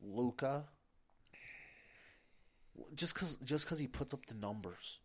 [0.00, 0.64] Luka.
[2.94, 4.98] Just cause just cause he puts up the numbers,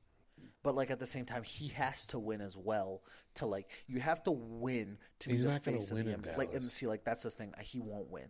[0.63, 3.01] but like at the same time, he has to win as well.
[3.35, 6.37] To like, you have to win to He's be the face of the NBA.
[6.37, 7.53] Like, and see, like that's the thing.
[7.57, 8.27] Uh, he won't win.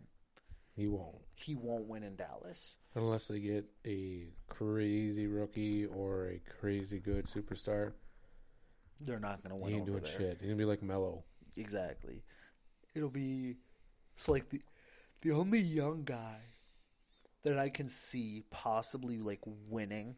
[0.74, 2.76] He won't He won't win in Dallas.
[2.94, 7.92] unless they get a crazy rookie or a crazy good superstar.
[9.00, 9.64] They're not gonna win.
[9.66, 10.12] He win ain't doing there.
[10.12, 10.38] shit.
[10.40, 11.24] He's gonna be like Melo.
[11.56, 12.22] Exactly.
[12.94, 13.56] It'll be
[14.14, 14.62] It's like the
[15.20, 16.40] the only young guy
[17.42, 20.16] that I can see possibly like winning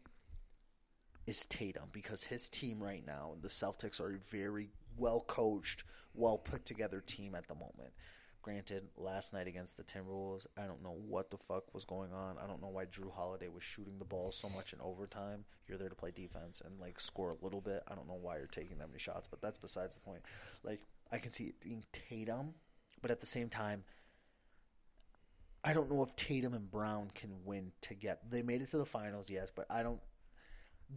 [1.27, 6.37] is Tatum because his team right now, the Celtics are a very well coached, well
[6.37, 7.93] put together team at the moment.
[8.41, 12.37] Granted, last night against the Timberwolves, I don't know what the fuck was going on.
[12.43, 15.45] I don't know why Jrue Holiday was shooting the ball so much in overtime.
[15.67, 17.83] You're there to play defense and like score a little bit.
[17.87, 20.23] I don't know why you're taking that many shots, but that's besides the point.
[20.63, 20.81] Like
[21.11, 22.55] I can see it being Tatum,
[23.01, 23.83] but at the same time,
[25.63, 28.19] I don't know if Tatum and Brown can win together.
[28.27, 29.99] They made it to the finals, yes, but I don't.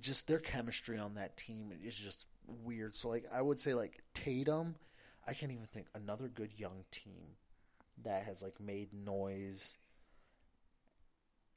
[0.01, 2.95] Just their chemistry on that team is just weird.
[2.95, 4.77] So like I would say like Tatum,
[5.27, 7.37] I can't even think another good young team
[8.03, 9.77] that has like made noise.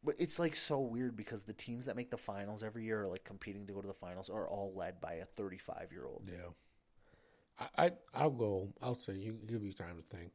[0.04, 3.08] But it's like so weird because the teams that make the finals every year are
[3.08, 6.32] like competing to go to the finals are all led by a 35 year old.
[6.32, 6.50] Yeah.
[7.78, 8.70] I, I I'll go.
[8.82, 10.32] I'll say you give you time to think.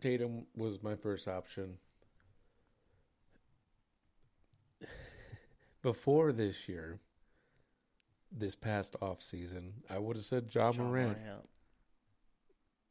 [0.00, 1.78] Tatum was my first option.
[5.82, 6.98] Before this year,
[8.32, 11.18] this past off season, I would have said John, Ja Morant.
[11.18, 11.48] Morant.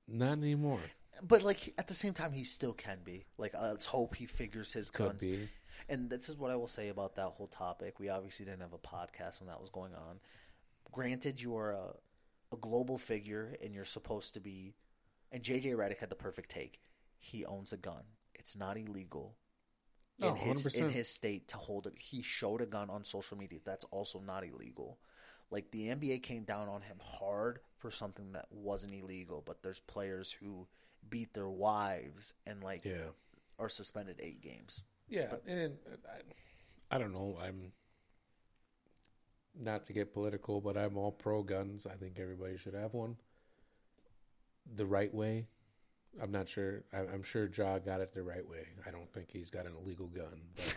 [0.07, 0.79] Not anymore.
[1.23, 3.25] But like at the same time, he still can be.
[3.37, 5.17] Like uh, let's hope he figures his Could gun.
[5.17, 5.49] be.
[5.89, 7.99] And this is what I will say about that whole topic.
[7.99, 10.19] We obviously didn't have a podcast when that was going on.
[10.91, 11.93] Granted, you are a,
[12.53, 14.73] a global figure, and you're supposed to be.
[15.31, 16.79] And JJ Redick had the perfect take.
[17.19, 18.03] He owns a gun.
[18.33, 19.35] It's not illegal.
[20.17, 20.91] No, in his in 100%.
[20.91, 23.59] his state to hold it, he showed a gun on social media.
[23.65, 24.99] That's also not illegal.
[25.51, 29.79] Like the NBA came down on him hard for something that wasn't illegal, but there's
[29.81, 30.67] players who
[31.09, 33.09] beat their wives and like Yeah.
[33.59, 34.83] are suspended eight games.
[35.07, 35.95] Yeah, and uh,
[36.91, 37.37] I, I don't know.
[37.41, 37.71] I'm
[39.57, 41.85] not to get political, but I'm all pro guns.
[41.85, 43.15] I think everybody should have one.
[44.75, 45.45] The right way.
[46.21, 46.83] I'm not sure.
[46.93, 48.65] I, I'm sure Ja got it the right way.
[48.87, 50.75] I don't think he's got an illegal gun, but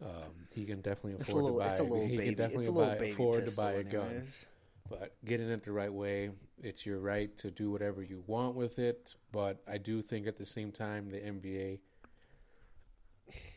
[0.00, 1.70] um, he can definitely It's a afford little- to buy.
[1.70, 3.84] it's a little he baby- can definitely it's a little buy, afford to buy a
[3.84, 4.06] gun.
[4.08, 4.46] anyways.
[4.88, 6.30] But getting it the right way,
[6.62, 9.14] it's your right to do whatever you want with it.
[9.30, 11.78] But I do think at the same time, the NBA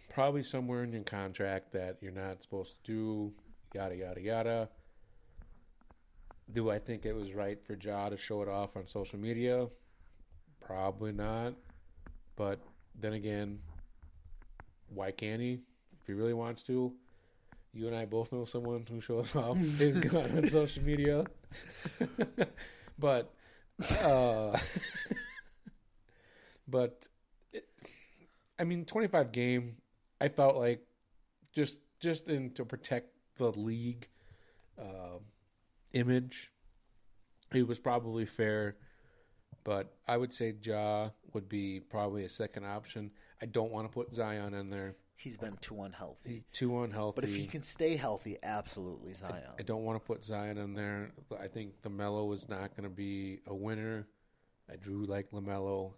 [0.09, 3.33] probably somewhere in your contract that you're not supposed to do
[3.73, 4.69] yada yada yada.
[6.53, 9.67] Do I think it was right for Ja to show it off on social media?
[10.61, 11.55] Probably not.
[12.35, 12.59] But
[12.97, 13.59] then again,
[14.89, 15.59] why can't he?
[16.05, 16.93] If he really wants to.
[17.73, 21.25] You and I both know someone who shows off his gun on social media.
[22.99, 23.33] but
[24.03, 24.55] uh
[26.67, 27.07] but
[27.51, 27.65] it,
[28.59, 29.77] I mean 25 game
[30.21, 30.85] I felt like
[31.53, 34.07] just just in to protect the league
[34.79, 35.17] uh,
[35.91, 36.51] image
[37.51, 38.77] it was probably fair
[39.65, 43.11] but I would say Ja would be probably a second option.
[43.41, 44.95] I don't want to put Zion in there.
[45.17, 46.29] He's been too unhealthy.
[46.29, 47.21] He's too unhealthy.
[47.21, 49.43] But if he can stay healthy, absolutely Zion.
[49.57, 51.11] I don't want to put Zion in there.
[51.39, 54.07] I think LaMelo is not going to be a winner.
[54.71, 55.93] I do like Lamelo.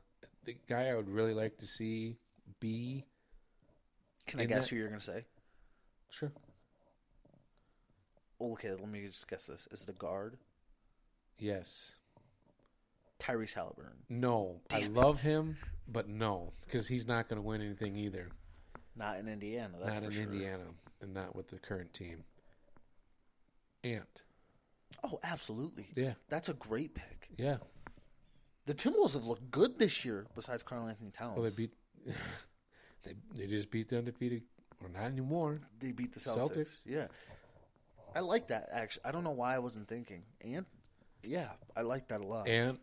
[0.45, 2.18] The guy I would really like to see
[2.59, 3.05] be.
[4.28, 5.26] Can I guess that- who you're going to say?
[6.09, 6.32] Sure.
[8.39, 9.68] Okay, let me just guess this.
[9.72, 10.38] Is it a guard?
[11.39, 11.97] Yes.
[13.20, 13.97] Tyrese Halliburton.
[14.09, 14.61] No.
[14.72, 15.57] I love him,
[15.88, 18.30] but no, because he's not going to win anything either.
[18.98, 19.74] Not in Indiana.
[19.80, 20.24] That's not for in sure.
[20.24, 20.64] Indiana,
[21.02, 22.24] and not with the current team.
[23.84, 24.24] Ant.
[25.04, 25.88] Oh, absolutely.
[25.95, 26.14] Yeah.
[26.30, 27.30] That's a great pick.
[27.38, 27.58] Yeah.
[28.66, 31.38] The Timberwolves have looked good this year, besides Karl-Anthony Towns.
[31.38, 31.74] Well, they beat.
[33.04, 34.43] they they just beat the undefeated,
[34.84, 35.62] or not anymore.
[35.80, 36.80] They beat the Celtics.
[36.86, 37.08] Yeah.
[38.16, 39.06] I like that, actually.
[39.06, 40.24] I don't know why I wasn't thinking.
[40.41, 40.66] Ant.
[41.24, 42.48] yeah, I like that a lot.
[42.48, 42.80] Ant.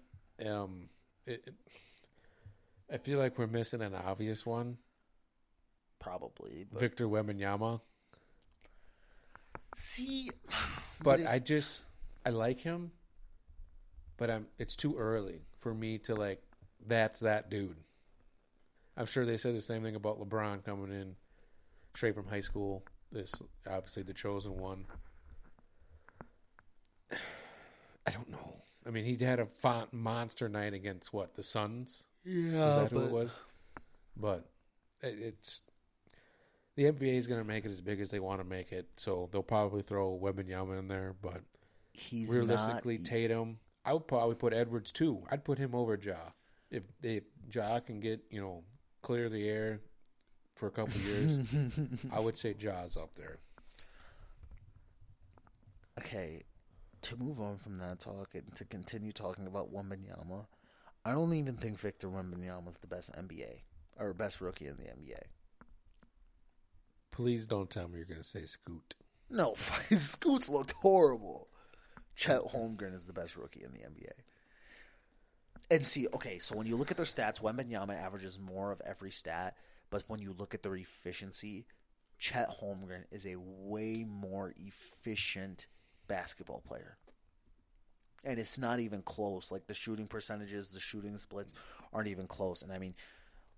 [0.47, 0.89] um,
[1.27, 1.55] it, it-
[2.93, 4.77] I feel like we're missing an obvious one.
[6.05, 6.67] Probably.
[6.71, 7.81] But Victor Wembanyama.
[9.75, 10.31] See,
[11.03, 11.87] But if- I just
[12.27, 12.91] I like him,
[14.19, 16.43] but I'm it's too early for me to like.
[16.87, 17.77] That's that dude.
[18.97, 21.17] I'm sure they said the same thing about LeBron coming in
[21.95, 22.85] straight from high school.
[23.11, 23.35] This
[23.67, 24.85] obviously the chosen one.
[28.07, 28.57] I don't know.
[28.87, 32.05] I mean, he had a font monster night against what the Suns.
[32.25, 33.39] Yeah, is that who but- it was?
[34.17, 34.45] But
[35.03, 35.63] it's
[36.77, 38.89] the NBA is going to make it as big as they want to make it,
[38.97, 41.15] so they'll probably throw Wembanyama in there.
[41.21, 41.43] But
[41.93, 45.23] He's realistically, not- Tatum, I would probably put Edwards too.
[45.31, 46.17] I'd put him over Ja
[46.71, 47.23] if if
[47.53, 48.65] Ja can get you know
[49.03, 49.81] clear the air
[50.57, 51.39] for a couple years.
[52.13, 53.39] I would say Ja's up there.
[55.99, 56.43] Okay,
[57.03, 60.47] to move on from that talk and to continue talking about Wembanyama,
[61.05, 63.61] I don't even think Victor Wembanyama is the best NBA
[63.99, 65.21] or best rookie in the NBA.
[67.15, 68.97] Please don't tell me you're going to say Scoot.
[69.31, 69.55] No,
[69.93, 71.47] Scoots looked horrible.
[72.17, 74.11] Chet Holmgren is the best rookie in the NBA.
[75.71, 79.13] And see, okay, so when you look at their stats, Wembanyama averages more of every
[79.13, 79.57] stat,
[79.91, 81.67] but when you look at their efficiency,
[82.19, 85.69] Chet Holmgren is a way more efficient
[86.09, 86.99] basketball player.
[88.25, 89.53] And it's not even close.
[89.53, 91.55] Like the shooting percentages, the shooting splits
[91.93, 92.63] aren't even close.
[92.63, 92.95] And I mean,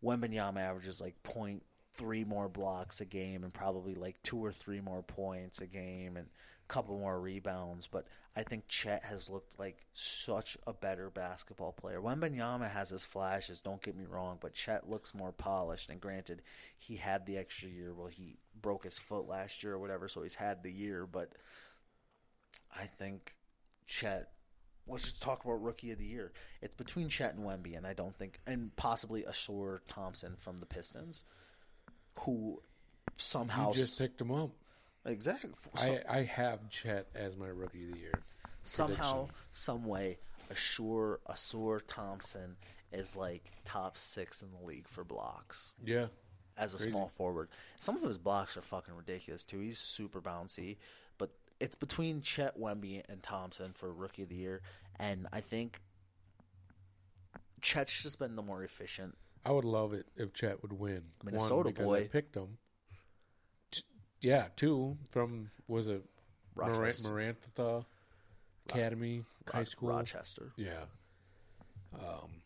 [0.05, 1.63] Wembanyama averages like point
[1.97, 6.16] three more blocks a game and probably like two or three more points a game
[6.16, 7.86] and a couple more rebounds.
[7.86, 12.01] But I think Chet has looked like such a better basketball player.
[12.01, 15.88] Wembanyama has his flashes, don't get me wrong, but Chet looks more polished.
[15.88, 16.42] And granted,
[16.76, 17.94] he had the extra year.
[17.94, 21.07] Well, he broke his foot last year or whatever, so he's had the year.
[21.07, 21.32] But
[22.74, 23.34] I think
[23.86, 24.30] Chet.
[24.88, 26.32] Let's just talk about rookie of the year.
[26.62, 30.66] It's between Chet and Wemby, and I don't think, and possibly Ausar Thompson from the
[30.66, 31.24] Pistons,
[32.27, 32.61] who
[33.16, 34.51] somehow You just picked him up.
[35.07, 38.12] exactly I, I have Chet as my rookie of the year.
[38.62, 39.35] somehow, prediction.
[39.53, 40.18] some way,
[40.53, 42.57] Ausar Ausar Thompson
[42.93, 45.72] is like top six in the league for blocks.
[45.85, 46.07] Yeah.
[46.59, 46.91] as a Crazy.
[46.91, 47.49] small forward.
[47.81, 49.59] Some of his blocks are fucking ridiculous too.
[49.61, 50.77] He's super bouncy,
[51.18, 54.62] but it's between Chet Wemby and Thompson for rookie of the year,
[54.99, 55.81] and I think
[57.61, 59.16] Chet's just been the more efficient.
[59.47, 61.03] I would love it if Chet would win.
[61.24, 61.99] Minnesota One, because boy.
[62.01, 62.59] I picked him.
[63.70, 63.82] T-
[64.20, 66.03] yeah, two from was it
[66.57, 67.09] Rochester.
[67.09, 67.84] Marantha
[68.68, 70.53] Academy High School Rochester.
[70.57, 70.86] Yeah,
[71.94, 72.42] um,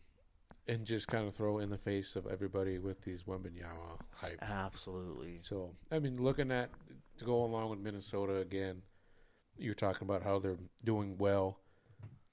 [0.67, 4.37] and just kind of throw in the face of everybody with these Wembanyama hype.
[4.41, 5.39] Absolutely.
[5.41, 6.69] So I mean, looking at
[7.17, 8.83] to go along with Minnesota again,
[9.57, 11.57] you're talking about how they're doing well.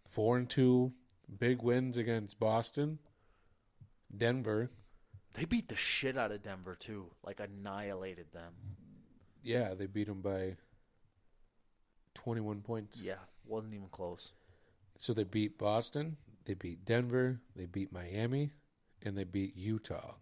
[0.09, 0.93] Four and two,
[1.39, 2.99] big wins against Boston,
[4.17, 4.71] Denver.
[5.35, 8.53] They beat the shit out of Denver too, like annihilated them.
[9.43, 10.57] Yeah, they beat them by
[12.15, 13.01] 21 points.
[13.03, 14.33] Yeah, wasn't even close.
[14.97, 18.51] So they beat Boston, they beat Denver, they beat Miami,
[19.03, 20.15] and they beat Utah.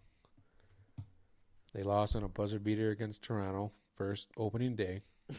[1.73, 5.01] They lost on a buzzer beater against Toronto first opening day,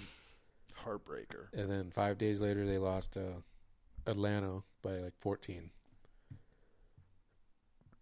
[0.85, 1.53] Heartbreaker.
[1.53, 3.41] and then five days later they lost uh,
[4.07, 5.71] Atlanta by like 14.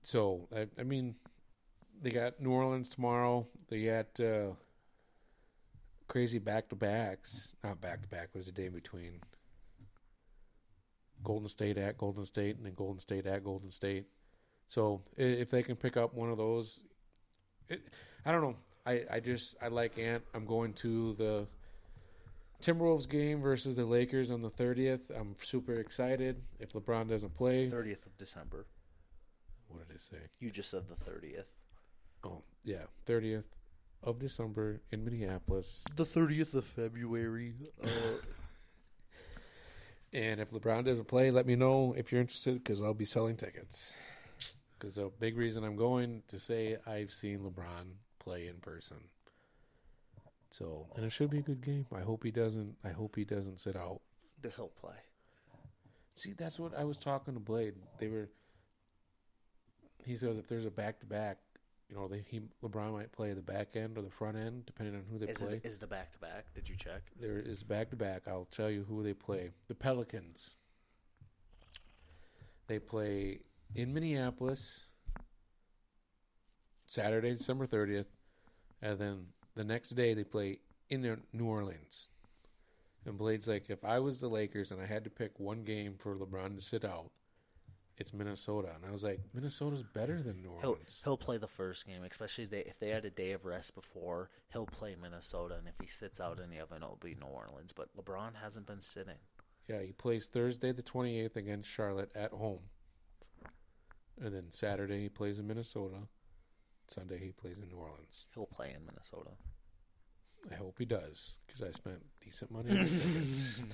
[0.06, 1.16] So I, I mean,
[2.00, 3.44] they got New Orleans tomorrow.
[3.68, 4.52] They got uh,
[6.06, 7.56] crazy back to backs.
[7.64, 8.28] Not back to back.
[8.32, 9.18] Was a day in between.
[11.24, 14.04] Golden State at Golden State, and then Golden State at Golden State.
[14.68, 16.78] So if they can pick up one of those,
[17.68, 17.82] it,
[18.24, 18.56] I don't know.
[18.86, 20.22] I, I just I like Ant.
[20.34, 21.48] I'm going to the
[22.62, 25.10] Timberwolves game versus the Lakers on the 30th.
[25.18, 26.40] I'm super excited.
[26.60, 28.66] If LeBron doesn't play, 30th of December.
[29.76, 30.22] What did I say?
[30.40, 31.44] You just said the 30th.
[32.24, 33.44] Oh yeah, 30th
[34.02, 35.84] of December in Minneapolis.
[35.96, 37.54] The 30th of February.
[37.82, 37.88] Uh,
[40.12, 43.36] And if LeBron doesn't play, let me know if you're interested because I'll be selling
[43.36, 43.92] tickets.
[44.78, 48.96] Because the big reason I'm going to say I've seen LeBron play in person.
[50.50, 51.86] So and it should be a good game.
[51.94, 52.76] I hope he doesn't.
[52.84, 54.00] I hope he doesn't sit out.
[54.40, 54.94] the Hill play.
[56.14, 57.74] See, that's what I was talking to Blade.
[57.98, 58.30] They were.
[60.06, 61.38] He says if there's a back to back,
[61.90, 64.94] you know, they, he LeBron might play the back end or the front end depending
[64.94, 65.54] on who they Is play.
[65.54, 66.46] it is the back to back?
[66.54, 67.02] Did you check?
[67.20, 68.22] There is back to back.
[68.28, 69.50] I'll tell you who they play.
[69.68, 70.54] The Pelicans.
[72.68, 73.40] They play
[73.74, 74.86] in Minneapolis
[76.86, 78.06] Saturday, December 30th,
[78.80, 80.58] and then the next day they play
[80.88, 82.08] in New Orleans.
[83.04, 85.94] And Blade's like, if I was the Lakers and I had to pick one game
[85.98, 87.10] for LeBron to sit out,
[88.00, 88.72] it's Minnesota.
[88.74, 91.00] And I was like, Minnesota's better than New He'll Orleans.
[91.04, 93.74] he'll play the first game, especially if they, if they had a day of rest
[93.74, 94.30] before.
[94.52, 97.72] He'll play Minnesota, and if he sits out any of it, it'll be New Orleans.
[97.72, 99.18] But LeBron hasn't been sitting.
[99.68, 102.60] Yeah, he plays Thursday the 28th against Charlotte at home.
[104.20, 105.96] And then Saturday he plays in Minnesota.
[106.88, 108.26] Sunday he plays in New Orleans.
[108.34, 109.30] He'll play in Minnesota.
[110.50, 113.64] I hope he does because I spent decent money on tickets.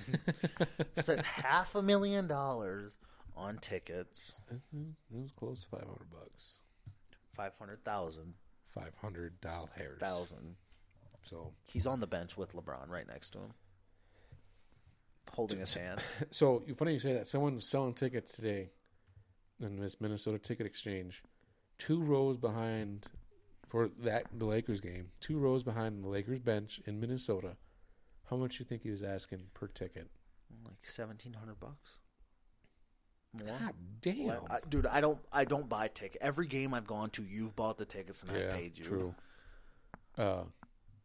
[0.97, 2.93] Spent half a million dollars
[3.35, 4.33] on tickets.
[4.51, 4.61] It
[5.11, 6.53] was close to five hundred bucks.
[7.35, 8.33] Five hundred thousand.
[8.73, 9.69] Five hundred dollars.
[9.99, 10.55] Thousand.
[11.23, 13.53] So He's on the bench with LeBron right next to him,
[15.31, 16.01] holding his hand.
[16.31, 17.27] So you funny you say that.
[17.27, 18.69] Someone was selling tickets today
[19.61, 21.23] in this Minnesota Ticket Exchange,
[21.77, 23.05] two rows behind
[23.69, 27.55] for that the Lakers game, two rows behind the Lakers bench in Minnesota.
[28.29, 30.09] How much do you think he was asking per ticket?
[30.65, 31.97] Like seventeen hundred bucks.
[33.33, 33.57] More?
[33.59, 36.21] God damn, Like, I- dude, I don't, I don't buy ticket.
[36.21, 38.85] Every game I've gone to, you've bought the tickets and I've yeah, paid you.
[38.85, 39.15] true.
[40.17, 40.43] Uh,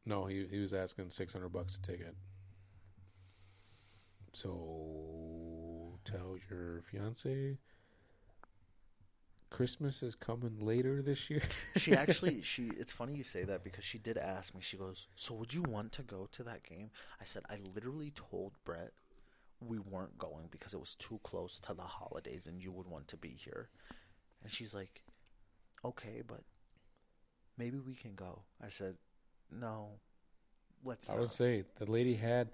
[0.05, 2.14] no, he he was asking six hundred bucks a ticket.
[4.32, 7.56] So tell your fiance
[9.50, 11.40] Christmas is coming later this year.
[11.76, 12.70] she actually, she.
[12.78, 14.60] It's funny you say that because she did ask me.
[14.60, 18.10] She goes, "So would you want to go to that game?" I said, "I literally
[18.14, 18.92] told Brett
[19.60, 23.09] we weren't going because it was too close to the holidays and you would want
[23.09, 23.68] to be here."
[24.43, 25.02] And she's like,
[25.85, 26.43] "Okay, but
[27.56, 28.97] maybe we can go." I said,
[29.51, 29.98] "No,
[30.85, 32.48] let's." I not." would say the lady had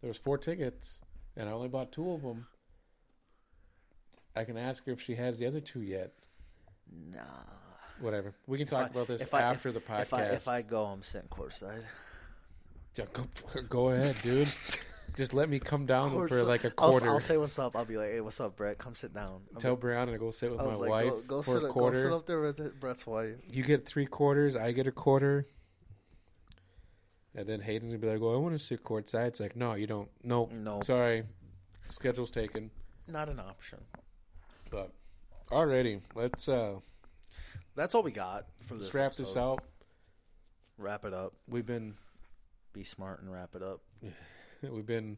[0.00, 1.00] there was four tickets,
[1.36, 2.46] and I only bought two of them.
[4.36, 6.12] I can ask her if she has the other two yet.
[7.12, 7.20] Nah.
[8.00, 8.32] Whatever.
[8.46, 10.02] We can If talk I- about this if I- after if- the podcast.
[10.02, 11.84] If I, if I go, I'm sitting courtside.
[12.96, 13.26] Yeah, go,
[13.68, 14.48] go ahead, dude.
[15.16, 17.08] Just let me come down for like a I'll- quarter.
[17.08, 17.76] I'll, say what's up.
[17.76, 18.78] I'll be like, "Hey, what's up, Brett?
[18.78, 21.20] Come sit down." I'm Tell like- Brianna to go sit with my like, wife go,
[21.26, 23.34] go for sit, a Go sit up there with Brett's wife.
[23.48, 25.46] You get three quarters, I get a quarter.
[27.34, 29.74] And then Hayden's gonna be like, "Well, I want to sit courtside." It's like, no,
[29.74, 30.08] you don't.
[30.24, 30.52] Nope.
[30.52, 30.80] No.
[30.82, 31.24] Sorry,
[31.88, 32.70] schedule's taken.
[33.06, 33.78] Not an option.
[34.70, 34.92] But
[35.50, 36.76] alrighty, let's uh
[37.76, 38.94] That's all we got for this.
[38.94, 39.62] wrap this out.
[40.78, 41.34] Wrap it up.
[41.48, 41.94] We've been
[42.72, 43.80] Be smart and wrap it up.
[44.70, 45.16] we've been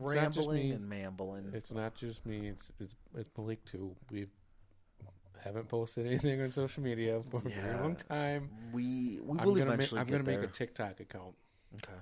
[0.00, 1.50] it's not just Rambling and mambling.
[1.54, 2.48] It's not just me.
[2.48, 3.96] It's it's it's Malik too.
[4.10, 4.26] We
[5.42, 8.50] haven't posted anything on social media for a very long time.
[8.72, 9.98] We we I'm will gonna eventually.
[9.98, 10.40] Ma- I'm gonna there.
[10.40, 11.34] make a TikTok account,
[11.76, 11.98] Okay.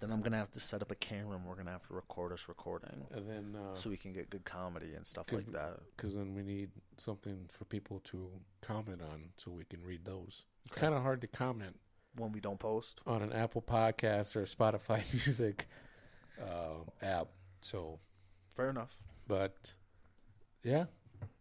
[0.00, 2.32] Then I'm gonna have to set up a camera and we're gonna have to record
[2.32, 5.78] us recording, and then uh, so we can get good comedy and stuff like that.
[5.96, 8.28] Because then we need something for people to
[8.60, 10.44] comment on, so we can read those.
[10.66, 11.76] It's kind of hard to comment
[12.16, 15.66] When we don't post, on an Apple Podcast or a Spotify Music
[16.40, 17.28] uh, app.
[17.60, 17.98] So,
[18.54, 18.94] fair enough.
[19.26, 19.72] but
[20.62, 20.84] yeah,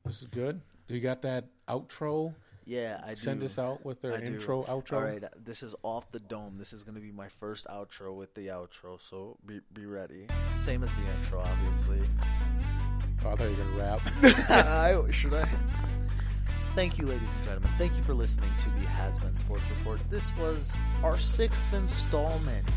[0.06, 0.62] this is good.
[0.88, 2.34] You got that outro?
[2.66, 3.46] Yeah, I Send do.
[3.46, 4.34] us out with our I do.
[4.34, 4.94] intro, outro.
[4.94, 6.56] All right, this is off the dome.
[6.56, 10.28] This is going to be my first outro with the outro, so be be ready.
[10.56, 12.02] Same as the intro, obviously.
[13.26, 14.02] Oh, I thought you were gonna rap.
[14.50, 15.48] I, should I?
[16.76, 17.70] Thank you, ladies and gentlemen.
[17.78, 20.00] Thank you for listening to the Has Been Sports Report.
[20.10, 22.68] This was our sixth installment.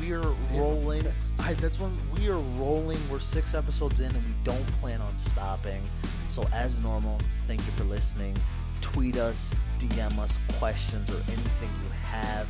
[0.00, 1.06] We are rolling.
[1.38, 2.98] I, that's when we are rolling.
[3.10, 5.82] We're six episodes in, and we don't plan on stopping.
[6.28, 8.34] So, as normal, thank you for listening.
[8.80, 12.48] Tweet us, DM us questions or anything you have.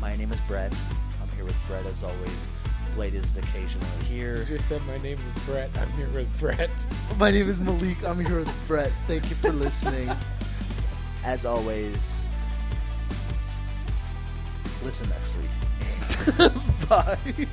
[0.00, 0.72] My name is Brett.
[1.20, 2.52] I'm here with Brett as always.
[2.96, 4.38] Blade is occasionally here.
[4.38, 5.68] You just said my name is Brett.
[5.76, 6.86] I'm here with Brett.
[7.18, 8.02] My name is Malik.
[8.02, 8.90] I'm here with Brett.
[9.06, 10.10] Thank you for listening.
[11.22, 12.24] As always,
[14.82, 16.50] listen next week.
[16.88, 17.46] Bye.